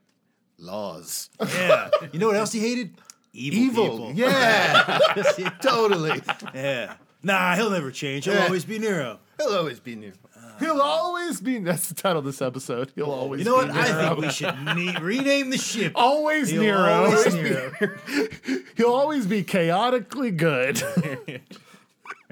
[0.58, 1.28] laws.
[1.40, 1.90] yeah.
[2.12, 2.94] You know what else he hated?
[3.32, 3.84] Evil.
[4.08, 4.12] people.
[4.14, 4.98] Yeah,
[5.62, 6.20] totally.
[6.54, 6.94] yeah.
[7.22, 8.24] Nah, he'll never change.
[8.26, 8.44] He'll Yeah.
[8.44, 9.18] always be Nero.
[9.38, 10.12] He'll always be Nero.
[10.62, 11.58] He'll always be.
[11.58, 12.92] That's the title of this episode.
[12.94, 13.40] He'll always.
[13.40, 13.72] You know what?
[13.72, 14.08] Be I Nero.
[14.08, 15.92] think we should ne- rename the ship.
[15.94, 17.04] always He'll Nero.
[17.04, 17.72] always Nero.
[18.76, 20.82] He'll always be chaotically good.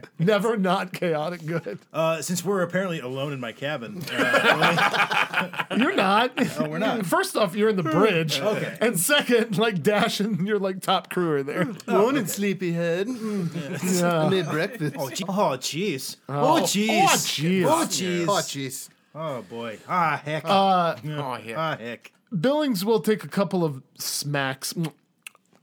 [0.19, 1.79] Never not chaotic good.
[1.93, 6.33] Uh, since we're apparently alone in my cabin, uh, You're not.
[6.59, 7.07] Oh, we're not.
[7.07, 8.41] First off, you're in the bridge.
[8.41, 8.77] Okay.
[8.81, 11.67] And second, like Dash and your like top crew are there.
[11.89, 13.07] Morning, sleepyhead.
[13.09, 14.01] Mm.
[14.01, 14.23] Yeah.
[14.25, 14.97] I made breakfast.
[14.99, 17.65] oh, gee- oh, jeez, Oh, oh, jeez, oh, jeez.
[17.65, 18.89] oh, jeez, Oh, jeez.
[19.15, 21.55] oh boy, ah, heck, Uh, Oh yeah.
[21.57, 22.13] ah, heck.
[22.39, 24.73] Billings will take a couple of smacks.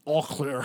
[0.08, 0.64] All clear.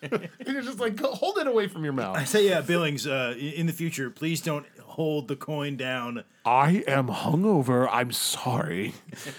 [0.00, 2.16] and you're just like, hold it away from your mouth.
[2.16, 3.04] I say, yeah, Billings.
[3.04, 6.22] Uh, in the future, please don't hold the coin down.
[6.44, 7.88] I am hungover.
[7.90, 8.94] I'm sorry.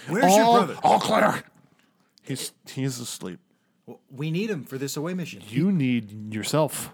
[0.06, 0.80] Where's all, your brother?
[0.82, 1.44] All clear.
[2.22, 3.40] He's he's asleep.
[4.10, 5.42] We need him for this away mission.
[5.48, 6.92] You need yourself.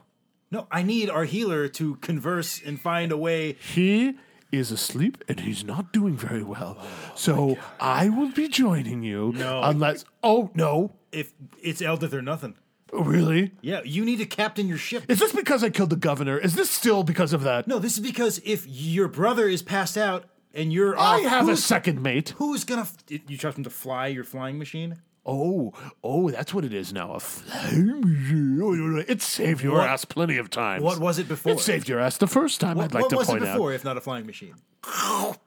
[0.52, 3.54] No, I need our healer to converse and find a way.
[3.54, 4.14] He
[4.52, 6.78] is asleep and he's not doing very well.
[7.16, 9.32] so I will be joining you.
[9.36, 9.60] No.
[9.64, 10.92] Unless oh no.
[11.12, 11.32] If
[11.62, 12.54] it's Eldith or nothing.
[12.92, 13.52] Really?
[13.60, 15.04] Yeah, you need to captain your ship.
[15.08, 16.36] Is this because I killed the governor?
[16.38, 17.68] Is this still because of that?
[17.68, 21.48] No, this is because if your brother is passed out and you're I off, have
[21.48, 22.30] a second mate.
[22.38, 22.82] who's gonna?
[22.82, 24.96] F- you trust him to fly your flying machine?
[25.24, 27.12] Oh, oh, that's what it is now.
[27.12, 29.04] A flame.
[29.06, 30.82] It saved your What- ass plenty of times.
[30.82, 31.52] What was it before?
[31.52, 32.76] It saved your ass the first time.
[32.78, 33.28] What, I'd like to point out.
[33.28, 34.54] what was it before, if not a flying machine?
[34.88, 35.38] out.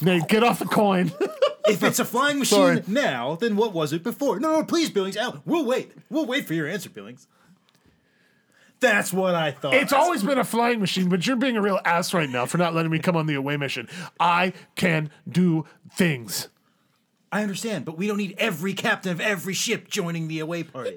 [0.00, 1.12] Nate, get off the coin.
[1.68, 2.76] If it's a flying Sorry.
[2.76, 4.38] machine now, then what was it before?
[4.40, 5.16] No, no, please, Billings.
[5.16, 5.92] Al, we'll wait.
[6.10, 7.26] We'll wait for your answer, Billings.
[8.80, 9.74] That's what I thought.
[9.74, 12.58] It's always been a flying machine, but you're being a real ass right now for
[12.58, 13.88] not letting me come on the away mission.
[14.20, 16.48] I can do things.
[17.32, 20.96] I understand, but we don't need every captain of every ship joining the away party.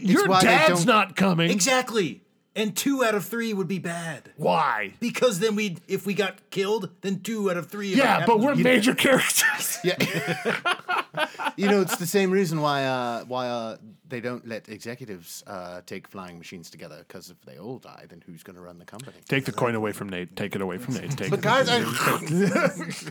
[0.00, 1.50] Your why dad's not coming.
[1.50, 2.22] Exactly.
[2.56, 4.32] And two out of three would be bad.
[4.36, 4.94] Why?
[4.98, 7.94] Because then we, if we got killed, then two out of three.
[7.94, 9.78] Yeah, but we're would be major characters.
[9.84, 9.96] Yeah.
[11.56, 13.76] you know, it's the same reason why uh, why uh,
[14.08, 17.04] they don't let executives uh, take flying machines together.
[17.06, 19.18] Because if they all die, then who's going to run the company?
[19.28, 20.34] Take the coin away from Nate.
[20.34, 21.16] Take it away from Nate.
[21.16, 21.42] Take But it.
[21.42, 21.78] guys, I,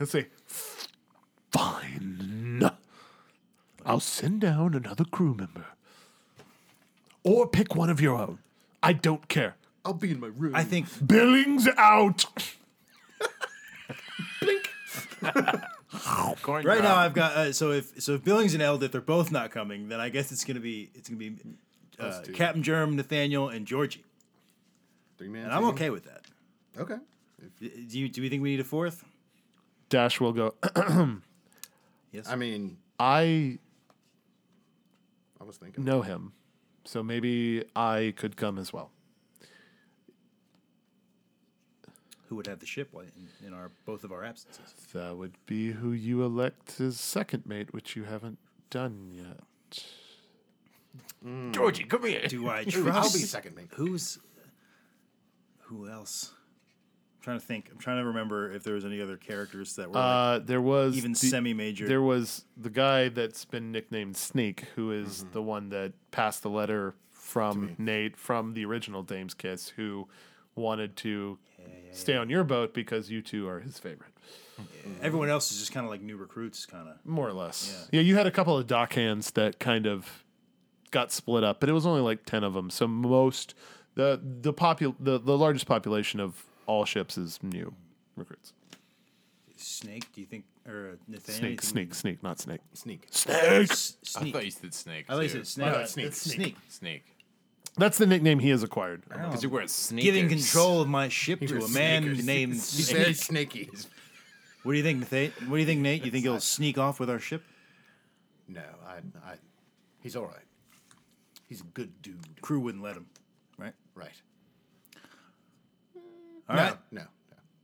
[0.00, 0.26] Let's say,
[1.50, 2.68] fine.
[3.86, 5.66] I'll send down another crew member.
[7.28, 8.38] Or pick one of your own.
[8.82, 9.56] I don't care.
[9.84, 10.54] I'll be in my room.
[10.54, 12.24] I think Billings out.
[16.42, 19.32] Coin right now I've got uh, so if so if Billings and Eldith are both
[19.32, 21.36] not coming, then I guess it's gonna be it's gonna be
[21.98, 22.32] uh, two.
[22.32, 24.04] Captain Germ, Nathaniel, and Georgie,
[25.18, 26.22] Three-man and I'm okay with that.
[26.78, 26.96] Okay.
[27.60, 29.04] D- Do you do we think we need a fourth?
[29.88, 30.54] Dash will go.
[32.12, 32.28] Yes.
[32.30, 33.58] I mean, I
[35.38, 35.84] I was thinking.
[35.84, 36.32] know him,
[36.86, 38.90] so maybe I could come as well.
[42.28, 44.74] Who would have the ship in, in our both of our absences?
[44.92, 48.38] That would be who you elect as second mate, which you haven't
[48.70, 49.84] done yet.
[51.52, 52.26] Georgie, come here.
[52.26, 52.86] Do I trust?
[52.96, 53.68] I'll be second mate.
[53.74, 54.18] Who's
[55.60, 56.32] who else?
[57.26, 57.68] I'm trying to think.
[57.72, 60.60] I'm trying to remember if there was any other characters that were like, Uh, there
[60.60, 61.88] was even the- semi-major.
[61.88, 66.50] There was the guy that's been nicknamed Sneak, who is the one that passed the
[66.50, 70.06] letter from Nate from the original Dame's Kiss, who
[70.54, 71.38] wanted to
[71.90, 74.12] stay on your boat because you two are his favorite,
[75.02, 77.04] Everyone else is just kind of like new recruits, kind of.
[77.04, 77.88] more or less.
[77.90, 78.02] Yeah.
[78.02, 80.22] you had a couple of dock hands that kind of
[80.92, 82.70] got split up, but it was only like ten of them.
[82.70, 83.54] So most
[83.96, 87.72] the the popul the, the largest population of all ships is new
[88.16, 88.52] recruits.
[89.58, 91.16] Snake, do you think, or uh, Nathaniel?
[91.16, 92.60] you Snake, think- snake, snake, not snake.
[92.74, 93.06] Sneak.
[93.10, 93.36] Snake.
[93.70, 94.34] S- I Sneak.
[94.34, 95.06] thought you said snake.
[95.08, 95.38] I like too.
[95.38, 95.46] it.
[95.46, 95.72] Snake.
[95.72, 96.06] No, it's Sneak.
[96.06, 96.56] It's Sneak.
[96.68, 97.04] Snake.
[97.78, 99.02] That's the nickname he has acquired.
[99.08, 100.04] Because you wear sneakers.
[100.04, 102.26] Giving control of my ship to a man sneakers.
[102.26, 103.50] named He's very Snake.
[103.52, 103.70] snaky.
[104.62, 105.32] What do you think, Nate?
[105.42, 106.04] What do you think, Nate?
[106.04, 107.42] You think he'll sneak off with our ship?
[108.48, 108.96] No, I,
[109.30, 109.34] I,
[110.02, 110.44] he's all right.
[111.48, 112.18] He's a good dude.
[112.40, 113.06] Crew wouldn't let him,
[113.58, 113.74] right?
[113.94, 114.10] Right.
[116.48, 116.76] All no, right.
[116.90, 117.02] no,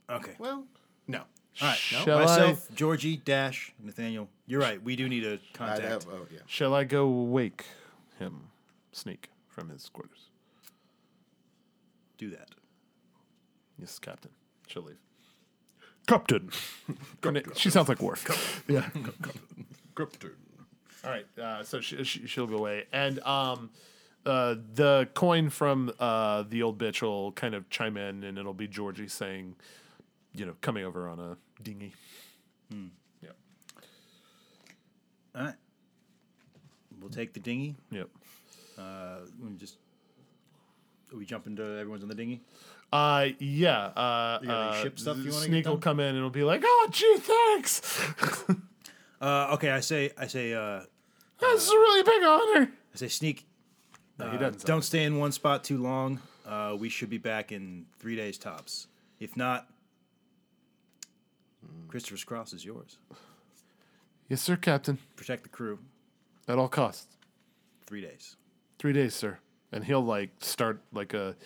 [0.08, 0.14] no.
[0.16, 0.32] Okay.
[0.38, 0.64] Well,
[1.06, 1.18] no.
[1.18, 1.76] All right.
[1.76, 4.28] Shall I- Myself, Georgie, Dash, Nathaniel.
[4.46, 4.82] You're right.
[4.82, 5.82] We do need a I'd contact.
[5.82, 6.40] have, oh, yeah.
[6.46, 7.64] Shall I go wake
[8.18, 8.48] him,
[8.92, 10.28] Sneak, from his quarters?
[12.18, 12.50] Do that.
[13.78, 14.30] Yes, Captain.
[14.66, 14.98] She'll leave.
[16.06, 16.50] Captain.
[17.24, 18.62] Her she sounds like Worf.
[18.68, 18.88] Yeah.
[19.96, 20.32] Captain.
[21.04, 21.26] All right.
[21.40, 23.70] Uh, so she, she, she'll go away, and um,
[24.24, 28.54] uh, the coin from uh, the old bitch will kind of chime in, and it'll
[28.54, 29.56] be Georgie saying,
[30.34, 31.94] you know, coming over on a dinghy.
[32.70, 33.30] Yeah.
[35.34, 35.54] All right.
[37.00, 37.76] We'll take the dinghy.
[37.90, 38.08] Yep.
[38.78, 39.76] Uh, we just.
[41.12, 42.40] Are we jumping to everyone's on the dinghy?
[42.92, 43.86] Uh, yeah.
[43.86, 46.42] Uh, You got any uh, ship stuff you Sneak will come in and it'll be
[46.42, 48.00] like, oh, gee, thanks.
[49.20, 50.80] Uh, okay, I say, I say, uh,
[51.40, 52.72] this is a really big honor.
[52.92, 53.46] I say, sneak.
[54.30, 54.64] He Uh, doesn't.
[54.64, 56.20] don't stay in one spot too long.
[56.46, 58.88] Uh, we should be back in three days tops.
[59.20, 59.68] If not,
[61.88, 62.98] Christopher's cross is yours.
[64.28, 64.98] Yes, sir, Captain.
[65.16, 65.78] Protect the crew.
[66.48, 67.16] At all costs.
[67.86, 68.36] Three days.
[68.78, 69.38] Three days, sir.
[69.70, 71.36] And he'll like start like a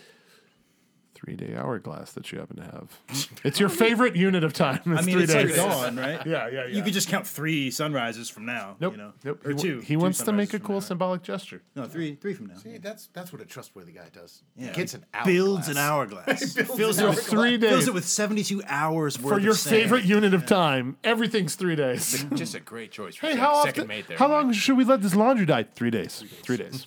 [1.17, 3.01] three day hourglass that you happen to have.
[3.45, 4.81] It's your favorite unit of time.
[4.87, 5.57] I It's mean, three it's days.
[5.57, 6.27] like dawn, right?
[6.27, 6.67] Yeah, yeah, yeah.
[6.67, 8.77] You could just count three sunrises from now.
[8.81, 8.93] Nope.
[8.93, 9.13] You know?
[9.25, 9.45] Nope.
[9.47, 9.81] Or he, wa- two.
[9.81, 10.81] He two wants to make a cool now.
[10.81, 11.63] symbolic gesture.
[11.75, 12.17] No, three.
[12.17, 12.57] Three from now.
[12.57, 14.43] See, that's that's what a trustworthy guy does.
[14.57, 14.73] Yeah.
[14.73, 15.27] Gets an hourglass.
[15.35, 16.29] Builds an hourglass.
[16.29, 16.55] hourglass.
[16.77, 20.05] fills, it with, Three fills days it with 72 hours worth for your of favorite
[20.05, 20.97] unit of time.
[21.05, 22.25] Everything's three days.
[22.35, 23.15] Just a great choice.
[23.17, 23.89] For Hey, sec- how second often?
[23.89, 24.19] mate there.
[24.19, 25.65] How long should we let this laundry die?
[25.75, 26.25] Three days.
[26.43, 26.87] Three days.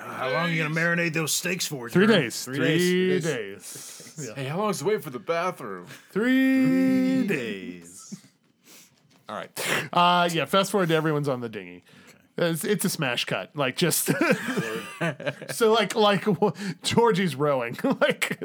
[0.00, 1.88] How long are you gonna marinate those steaks for?
[1.88, 2.24] Three Jeremy?
[2.24, 2.44] days.
[2.44, 3.24] Three, Three days.
[3.24, 4.06] days.
[4.36, 5.86] Hey, how long is the wait for the bathroom?
[6.12, 7.28] Three days.
[7.28, 8.20] days.
[9.28, 9.50] All right.
[9.92, 10.44] Uh, yeah.
[10.44, 11.84] Fast forward to everyone's on the dinghy.
[12.36, 14.10] It's, it's a smash cut, like just
[15.50, 16.26] so like like
[16.82, 18.42] Georgie's rowing, like,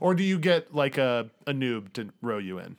[0.00, 2.76] or do you get like a, a noob to row you in?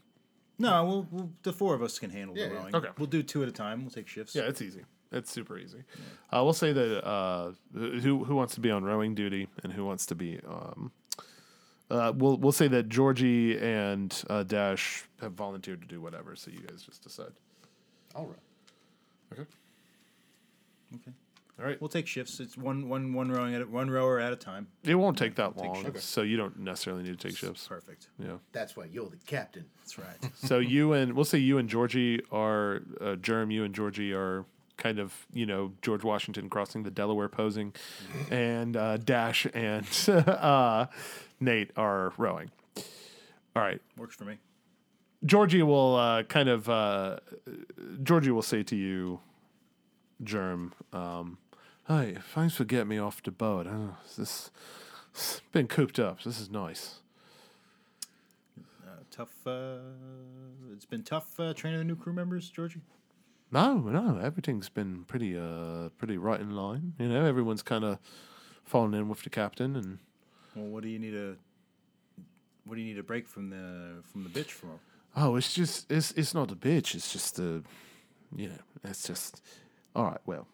[0.60, 2.60] No, we'll, we'll the four of us can handle Yeah, the yeah.
[2.60, 2.76] rowing.
[2.76, 2.88] Okay.
[2.98, 3.82] We'll do two at a time.
[3.82, 4.36] We'll take shifts.
[4.36, 4.82] Yeah, it's easy.
[5.14, 5.84] It's super easy.
[6.32, 9.86] Uh, we'll say that uh, who who wants to be on rowing duty and who
[9.86, 10.40] wants to be.
[10.48, 10.92] Um,
[11.92, 16.36] uh, we'll we'll say that Georgie and uh, Dash have volunteered to do whatever.
[16.36, 17.34] So you guys just decide.
[18.16, 18.40] All right.
[19.34, 19.50] Okay.
[20.96, 21.12] Okay.
[21.60, 21.80] All right.
[21.80, 22.40] We'll take shifts.
[22.40, 24.68] It's one one one rowing at a, one rower at a time.
[24.84, 27.68] It won't take that long, so you don't necessarily need to take shifts.
[27.68, 28.08] Perfect.
[28.18, 28.38] Yeah.
[28.52, 29.66] That's why you're the captain.
[29.78, 30.32] That's right.
[30.36, 33.52] So you and we'll say you and Georgie are uh, Germ.
[33.52, 34.46] You and Georgie are
[34.78, 37.74] kind of you know George Washington crossing the Delaware posing,
[38.30, 40.88] and uh, Dash and uh,
[41.40, 42.52] Nate are rowing.
[43.56, 43.82] All right.
[43.98, 44.38] Works for me.
[45.26, 47.18] Georgie will uh, kind of uh,
[48.04, 49.20] Georgie will say to you,
[50.24, 51.38] Germ, um,
[51.88, 53.68] "Hey, thanks for getting me off the boat.
[53.68, 54.52] Uh, this
[55.14, 56.24] it's been cooped up.
[56.24, 57.00] This is nice."
[58.86, 59.48] Uh, tough.
[59.48, 59.78] Uh,
[60.74, 62.82] it's been tough uh, training the new crew members, Georgie.
[63.54, 66.94] No, no, everything's been pretty, uh, pretty right in line.
[66.98, 68.00] You know, everyone's kind of
[68.64, 70.00] fallen in with the captain, and
[70.56, 71.36] Well, what do you need a?
[72.66, 74.80] What do you need a break from the from the bitch from?
[75.16, 76.96] oh, it's just, it's, it's not a bitch.
[76.96, 77.62] It's just a,
[78.36, 79.44] you know, it's just,
[79.96, 80.18] all right.
[80.26, 80.48] Well,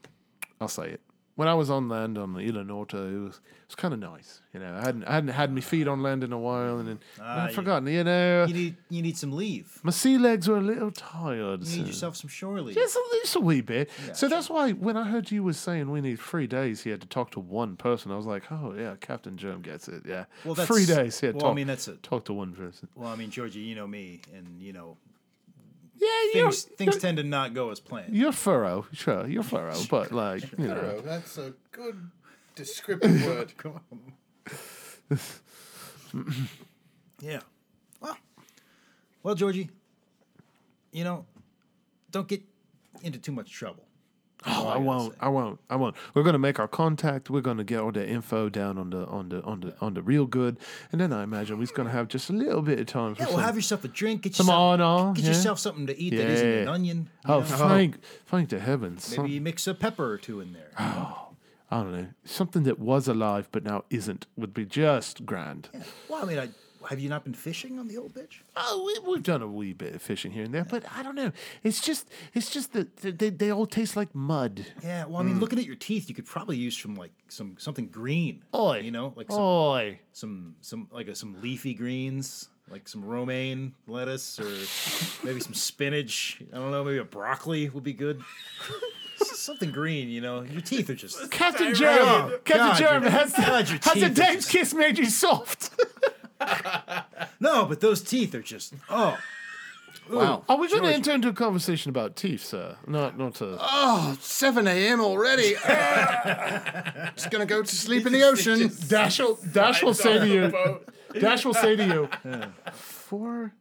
[0.59, 1.01] I'll say it.
[1.39, 3.99] When I was on land on the Isla Norte, it was, it was kind of
[4.01, 4.41] nice.
[4.53, 6.87] You know, I hadn't, I hadn't had my feet on land in a while, and
[6.89, 7.87] then Ah, I'd forgotten.
[7.87, 9.79] You know, You need you need some leave.
[9.81, 11.61] my sea legs were a little tired.
[11.61, 12.75] You so- need yourself some shore leave.
[12.75, 13.89] Just a, just a wee bit.
[14.13, 16.99] so that's why when I heard you was saying we need three days, he had
[16.99, 18.11] to talk to one person.
[18.11, 20.03] I was like, oh yeah, Captain Germ gets it.
[20.05, 21.17] Yeah, Well, that's three days.
[21.21, 21.93] He had to Well, I mean, that's a.
[22.11, 22.89] talk to one person.
[22.95, 24.97] Well, I mean, Georgie, you know me, and you know
[25.99, 28.15] Yeah, you're, things things tend to not go as planned.
[28.15, 32.09] you're furrow, sure, you're furrow, but like you know, that's a good
[32.55, 33.57] descriptive word.
[33.57, 35.19] Come on.
[37.21, 37.41] yeah.
[37.99, 38.17] Well,
[39.23, 39.69] well, Georgie,
[40.93, 41.25] you know,
[42.11, 42.43] don't get
[43.03, 43.88] into too much trouble.
[44.45, 45.95] Oh, I won't, I won't, I won't.
[46.13, 47.29] We're gonna make our contact.
[47.29, 50.01] We're gonna get all the info down on the on the on the on the
[50.01, 50.57] real good,
[50.91, 53.27] and then I imagine we're gonna have just a little bit of time for Yeah,
[53.27, 54.23] well, some, have yourself a drink.
[54.23, 55.13] Get some yourself, honor.
[55.13, 55.29] get yeah?
[55.29, 57.09] yourself something to eat that isn't an onion.
[57.25, 57.45] Oh, know?
[57.45, 59.03] thank, thank the heavens.
[59.05, 60.71] Some- Maybe you mix a pepper or two in there.
[60.79, 61.25] Oh.
[61.71, 65.69] I don't know, something that was alive but now isn't would be just grand.
[66.07, 66.49] Well, I mean, I,
[66.87, 68.39] have you not been fishing on the old bitch?
[68.55, 71.15] Oh, we, we've done a wee bit of fishing here and there, but I don't
[71.15, 71.31] know.
[71.63, 74.65] It's just, it's just that they, they all taste like mud.
[74.83, 75.05] Yeah.
[75.05, 75.41] Well, I mean, mm.
[75.41, 78.43] looking at your teeth, you could probably use some like some something green.
[78.55, 78.79] Oi.
[78.79, 83.73] You know, like some Oi, some some like a, some leafy greens, like some romaine
[83.87, 86.41] lettuce or maybe some spinach.
[86.53, 88.21] I don't know, maybe a broccoli would be good.
[89.21, 90.43] Something green, you know.
[90.43, 94.45] Your teeth are just Captain Jeremy, Captain Jeremy, has, God, has a teeth are Dave's
[94.45, 95.71] just- kiss made you soft?
[97.39, 99.17] no, but those teeth are just oh.
[100.09, 100.43] Wow.
[100.49, 102.77] Are we going to enter into a conversation about teeth, sir?
[102.87, 103.57] Not, not to.
[103.59, 105.01] Oh, 7 a.m.
[105.01, 105.55] already.
[105.65, 107.11] Ah.
[107.15, 108.71] Just gonna go to sleep in the ocean.
[108.87, 110.79] Dash will, Dash will say to you,
[111.19, 112.09] Dash will say to you,
[112.71, 113.53] for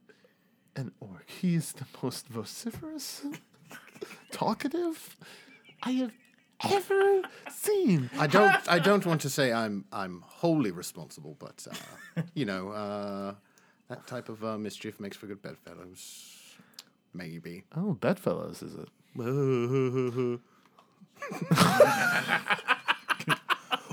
[0.77, 3.23] an orc, he is the most vociferous,
[4.33, 5.17] talkative
[5.83, 6.13] I have
[6.65, 8.11] ever seen.
[8.19, 8.69] I don't.
[8.69, 9.85] I don't want to say I'm.
[9.93, 13.35] I'm wholly responsible, but uh, you know, uh,
[13.89, 16.35] that type of uh, mischief makes for good bedfellows.
[17.15, 17.65] Maybe.
[17.77, 18.89] Oh, bedfellows, is it?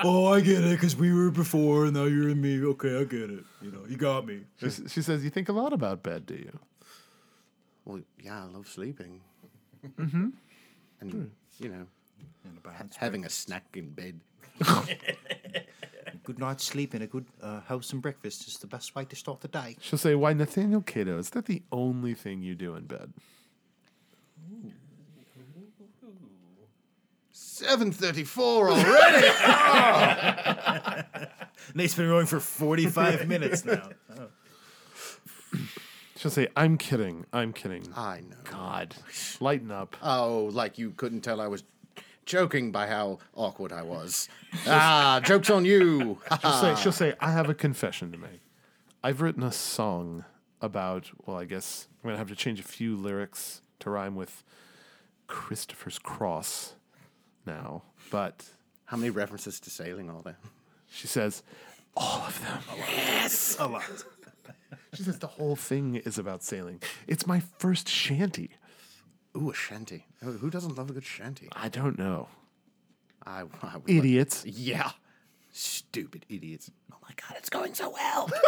[0.03, 2.63] Oh, I get it, because we were before, and now you're in me.
[2.63, 3.43] Okay, I get it.
[3.59, 4.41] You know, you got me.
[4.59, 6.59] She, she says, You think a lot about bed, do you?
[7.85, 9.21] Well, yeah, I love sleeping.
[9.83, 10.29] Mm-hmm.
[11.01, 11.87] And you know,
[12.45, 14.19] And a balanced Having a snack in bed.
[16.23, 19.41] good night's sleep and a good uh, wholesome breakfast is the best way to start
[19.41, 19.75] the day.
[19.81, 21.19] She'll say, "Why, Nathaniel Cato?
[21.19, 23.13] Is that the only thing you do in bed?"
[27.31, 29.27] 734 already.
[31.73, 33.89] Nate's been going for 45 minutes now.
[36.17, 37.25] She'll say, "I'm kidding.
[37.31, 38.35] I'm kidding." I know.
[38.43, 38.95] God,
[39.39, 39.95] lighten up.
[40.01, 41.63] Oh, like you couldn't tell I was
[42.25, 44.27] joking by how awkward I was.
[44.67, 46.19] ah, joke's on you.
[46.41, 48.41] She'll say, she'll say, I have a confession to make.
[49.03, 50.25] I've written a song
[50.61, 54.15] about, well, I guess I'm going to have to change a few lyrics to rhyme
[54.15, 54.43] with
[55.27, 56.73] Christopher's Cross
[57.45, 57.83] now.
[58.09, 58.45] But
[58.85, 60.37] how many references to sailing are there?
[60.87, 61.43] she says,
[61.95, 62.77] all of them.
[62.77, 63.83] Yes, a lot.
[64.93, 66.81] She says, the whole thing is about sailing.
[67.05, 68.51] It's my first shanty.
[69.35, 70.05] Ooh, a shanty.
[70.23, 71.49] Who who doesn't love a good shanty?
[71.53, 72.27] I don't know.
[73.25, 74.45] I, I would Idiots.
[74.45, 74.91] Like, yeah.
[75.51, 76.69] Stupid idiots.
[76.91, 78.29] Oh my god, it's going so well.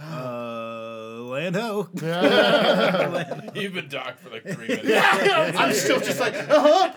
[0.00, 1.88] Uh, Lando.
[3.54, 4.88] You've been docked for like three minutes.
[5.58, 6.92] I'm still just like, uh-huh.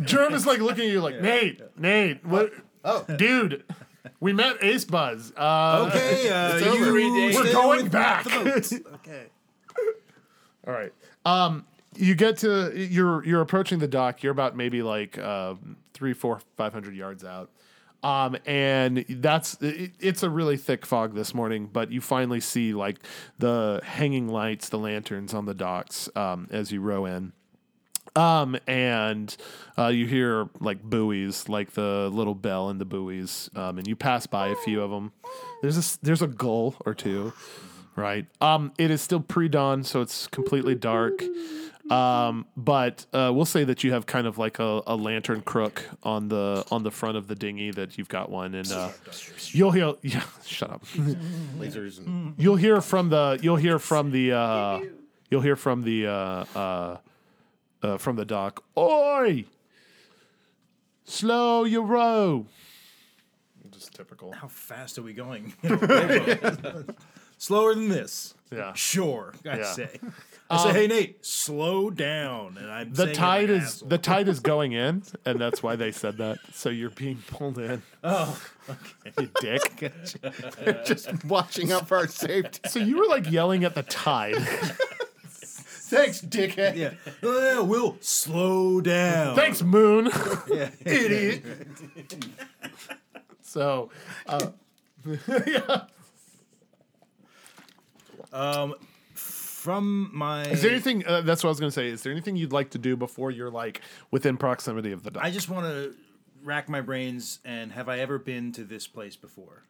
[0.00, 2.52] Germ is like looking at you like, Nate, Nate, what?
[2.82, 3.64] Oh, dude,
[4.20, 5.34] we met Ace Buzz.
[5.36, 6.92] Uh, Okay, uh, It's you.
[6.94, 8.24] We're stay going with back.
[8.24, 8.72] the boats.
[8.94, 9.26] okay.
[10.66, 10.92] All right.
[11.24, 11.64] Um,
[11.94, 14.22] you get to you're you're approaching the dock.
[14.22, 15.54] You're about maybe like uh,
[15.94, 17.50] three, four, five hundred yards out.
[18.02, 22.74] Um, and that's it, it's a really thick fog this morning, but you finally see
[22.74, 22.98] like
[23.38, 27.32] the hanging lights, the lanterns on the docks um, as you row in.
[28.14, 29.36] Um, and
[29.76, 33.96] uh, you hear like buoys, like the little bell in the buoys, um, and you
[33.96, 35.12] pass by a few of them.
[35.60, 37.32] There's a, there's a gull or two,
[37.96, 38.26] right?
[38.40, 41.22] Um, it is still pre dawn, so it's completely dark.
[41.90, 45.84] Um, but uh, we'll say that you have kind of like a, a lantern crook
[46.02, 48.90] on the on the front of the dinghy that you've got one, and uh,
[49.50, 50.84] you'll hear yeah, shut up.
[51.58, 54.80] lasers and you'll hear from the you'll hear from the uh,
[55.30, 56.96] you'll hear from the uh, uh,
[57.82, 58.64] uh, from the dock.
[58.76, 59.44] Oi,
[61.04, 62.46] slow your row.
[63.70, 64.32] Just typical.
[64.32, 65.52] How fast are we going?
[67.38, 68.34] Slower than this.
[68.52, 68.72] Yeah.
[68.74, 69.72] Sure, I Yeah.
[69.72, 70.00] say.
[70.48, 72.56] I say, hey Nate, slow down.
[72.56, 73.88] And I'm The tide like is asshole.
[73.88, 76.38] the tide is going in, and that's why they said that.
[76.52, 77.82] So you're being pulled in.
[78.04, 78.40] Oh,
[79.18, 79.92] You dick.
[80.84, 82.60] just watching out for our safety.
[82.68, 84.36] So you were like yelling at the tide.
[84.38, 86.76] Thanks, dickhead.
[86.76, 86.92] yeah.
[87.24, 89.34] Oh, yeah, Will, slow down.
[89.36, 90.10] Thanks, Moon.
[90.48, 90.70] Yeah.
[90.84, 91.44] Idiot.
[93.42, 93.90] so,
[94.26, 94.48] uh,
[95.46, 95.82] yeah.
[99.14, 100.44] From my.
[100.44, 101.04] Is there anything?
[101.06, 101.88] Uh, that's what I was going to say.
[101.88, 103.80] Is there anything you'd like to do before you're like
[104.10, 105.24] within proximity of the dock?
[105.24, 105.94] I just want to
[106.44, 109.62] rack my brains and have I ever been to this place before?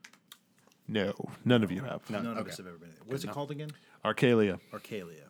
[0.88, 1.14] no,
[1.44, 2.08] none of you have.
[2.10, 2.90] no, None of us have ever been.
[2.90, 2.98] there.
[3.06, 3.70] What's it called again?
[4.04, 4.60] Arcalia.
[4.72, 5.25] Arcalia.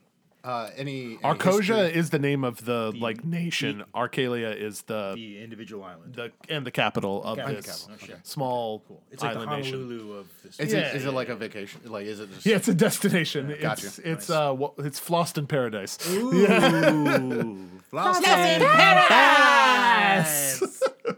[0.47, 1.99] Uh, any, any Arcosia history?
[2.01, 3.83] is the name of the like nation.
[3.93, 6.15] Arcalia is the The individual island.
[6.15, 7.63] the and the capital of Capital.
[7.63, 8.21] this Capital, okay.
[8.23, 10.01] small It's like the island nation.
[10.21, 10.61] Of this.
[10.61, 11.81] Is Yeah, it is yeah, it like a vacation?
[11.85, 12.47] Like is it just?
[12.47, 13.57] Yeah, it's a destination.
[13.61, 13.87] Gotcha.
[13.87, 15.99] It's it's uh wha- it's Fhloston Paradise.
[16.13, 16.31] Ooh,
[17.93, 20.63] Lost in Paradise.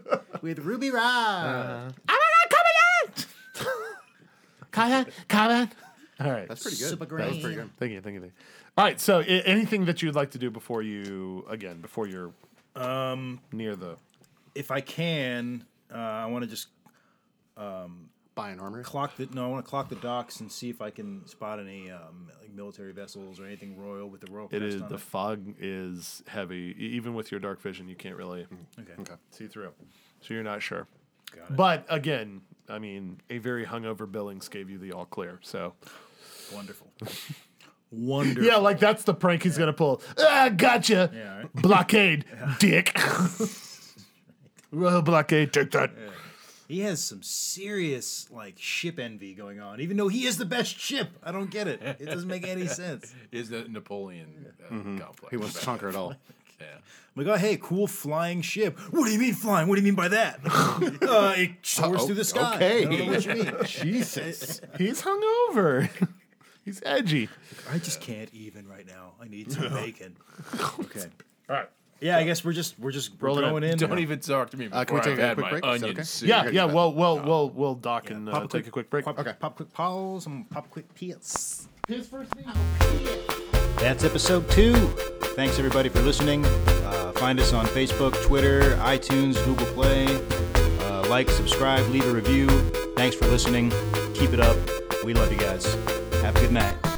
[0.41, 1.45] with Ruby Rhod.
[1.45, 3.25] Uh, I'm not coming out.
[4.71, 5.69] Kaya, Kaya.
[6.19, 6.47] All right.
[6.47, 6.89] That's pretty good.
[6.89, 7.69] Super That was pretty good.
[7.77, 8.43] Thank you, thank you, thank you.
[8.77, 8.99] All right.
[8.99, 12.31] So, I- anything that you'd like to do before you again before you're
[12.75, 13.95] um near the
[14.55, 16.67] If I can, uh, I want to just
[18.35, 18.83] Buy an armor.
[18.83, 19.27] clock the.
[19.33, 22.29] No, I want to clock the docks and see if I can spot any um,
[22.39, 25.01] like military vessels or anything royal with the royal it crest is on the it.
[25.01, 26.73] fog is heavy.
[26.79, 28.47] E- Even with your dark vision, you can't really
[28.79, 28.93] Okay.
[29.01, 29.15] Okay.
[29.31, 29.71] see through.
[30.21, 30.87] So you're not sure.
[31.35, 31.55] Got it.
[31.57, 32.39] But again,
[32.69, 35.39] I mean, a very hungover Billings gave you the all clear.
[35.41, 35.73] So
[36.53, 36.87] Wonderful.
[37.91, 38.43] Wonderful.
[38.43, 40.01] yeah, like that's the prank he's gonna pull.
[40.19, 41.09] Ah, gotcha.
[41.13, 41.53] Yeah, all right.
[41.55, 42.25] Blockade,
[42.59, 42.95] dick.
[44.71, 45.91] Royal blockade, take that.
[46.67, 50.77] He has some serious like ship envy going on, even though he is the best
[50.79, 51.09] ship.
[51.23, 51.81] I don't get it.
[51.99, 53.11] It doesn't make any sense.
[53.31, 55.31] Is the Napoleon uh, complex?
[55.31, 56.13] He wants to conquer it all.
[56.61, 56.67] Yeah.
[57.17, 58.77] I'm like, oh hey, cool flying ship.
[58.91, 59.67] What do you mean flying?
[59.67, 60.39] What do you mean by that?
[60.45, 62.55] uh, it soars Uh, through the sky.
[62.57, 62.81] okay.
[62.81, 63.53] I don't know what you mean.
[63.65, 65.89] Jesus, he's hungover.
[66.65, 67.29] He's edgy.
[67.71, 69.13] I just can't even right now.
[69.21, 70.15] I need some bacon.
[70.79, 71.05] Okay.
[71.49, 71.69] All right.
[72.01, 73.77] Yeah, I guess we're just we're just Roll it going in.
[73.77, 75.49] Don't even talk to me before Uh, can we I've take a had quick my
[75.51, 75.65] break?
[75.65, 76.03] Is that onion okay?
[76.03, 76.29] soup.
[76.29, 76.65] Yeah, yeah.
[76.65, 79.03] Well, well, we'll we'll dock and uh, Pop a take a quick break.
[79.03, 79.33] Pop, okay.
[79.37, 80.23] pop quick pause.
[80.23, 81.67] Some pop quick pills.
[81.87, 82.45] His first name.
[83.77, 84.75] That's episode two.
[85.35, 86.45] Thanks everybody for listening.
[86.45, 90.05] Uh, find us on Facebook, Twitter, iTunes, Google Play.
[90.85, 92.47] Uh, like, subscribe, leave a review.
[92.95, 93.71] Thanks for listening.
[94.13, 94.57] Keep it up.
[95.03, 95.98] We love you guys.
[96.29, 96.88] Have a good night.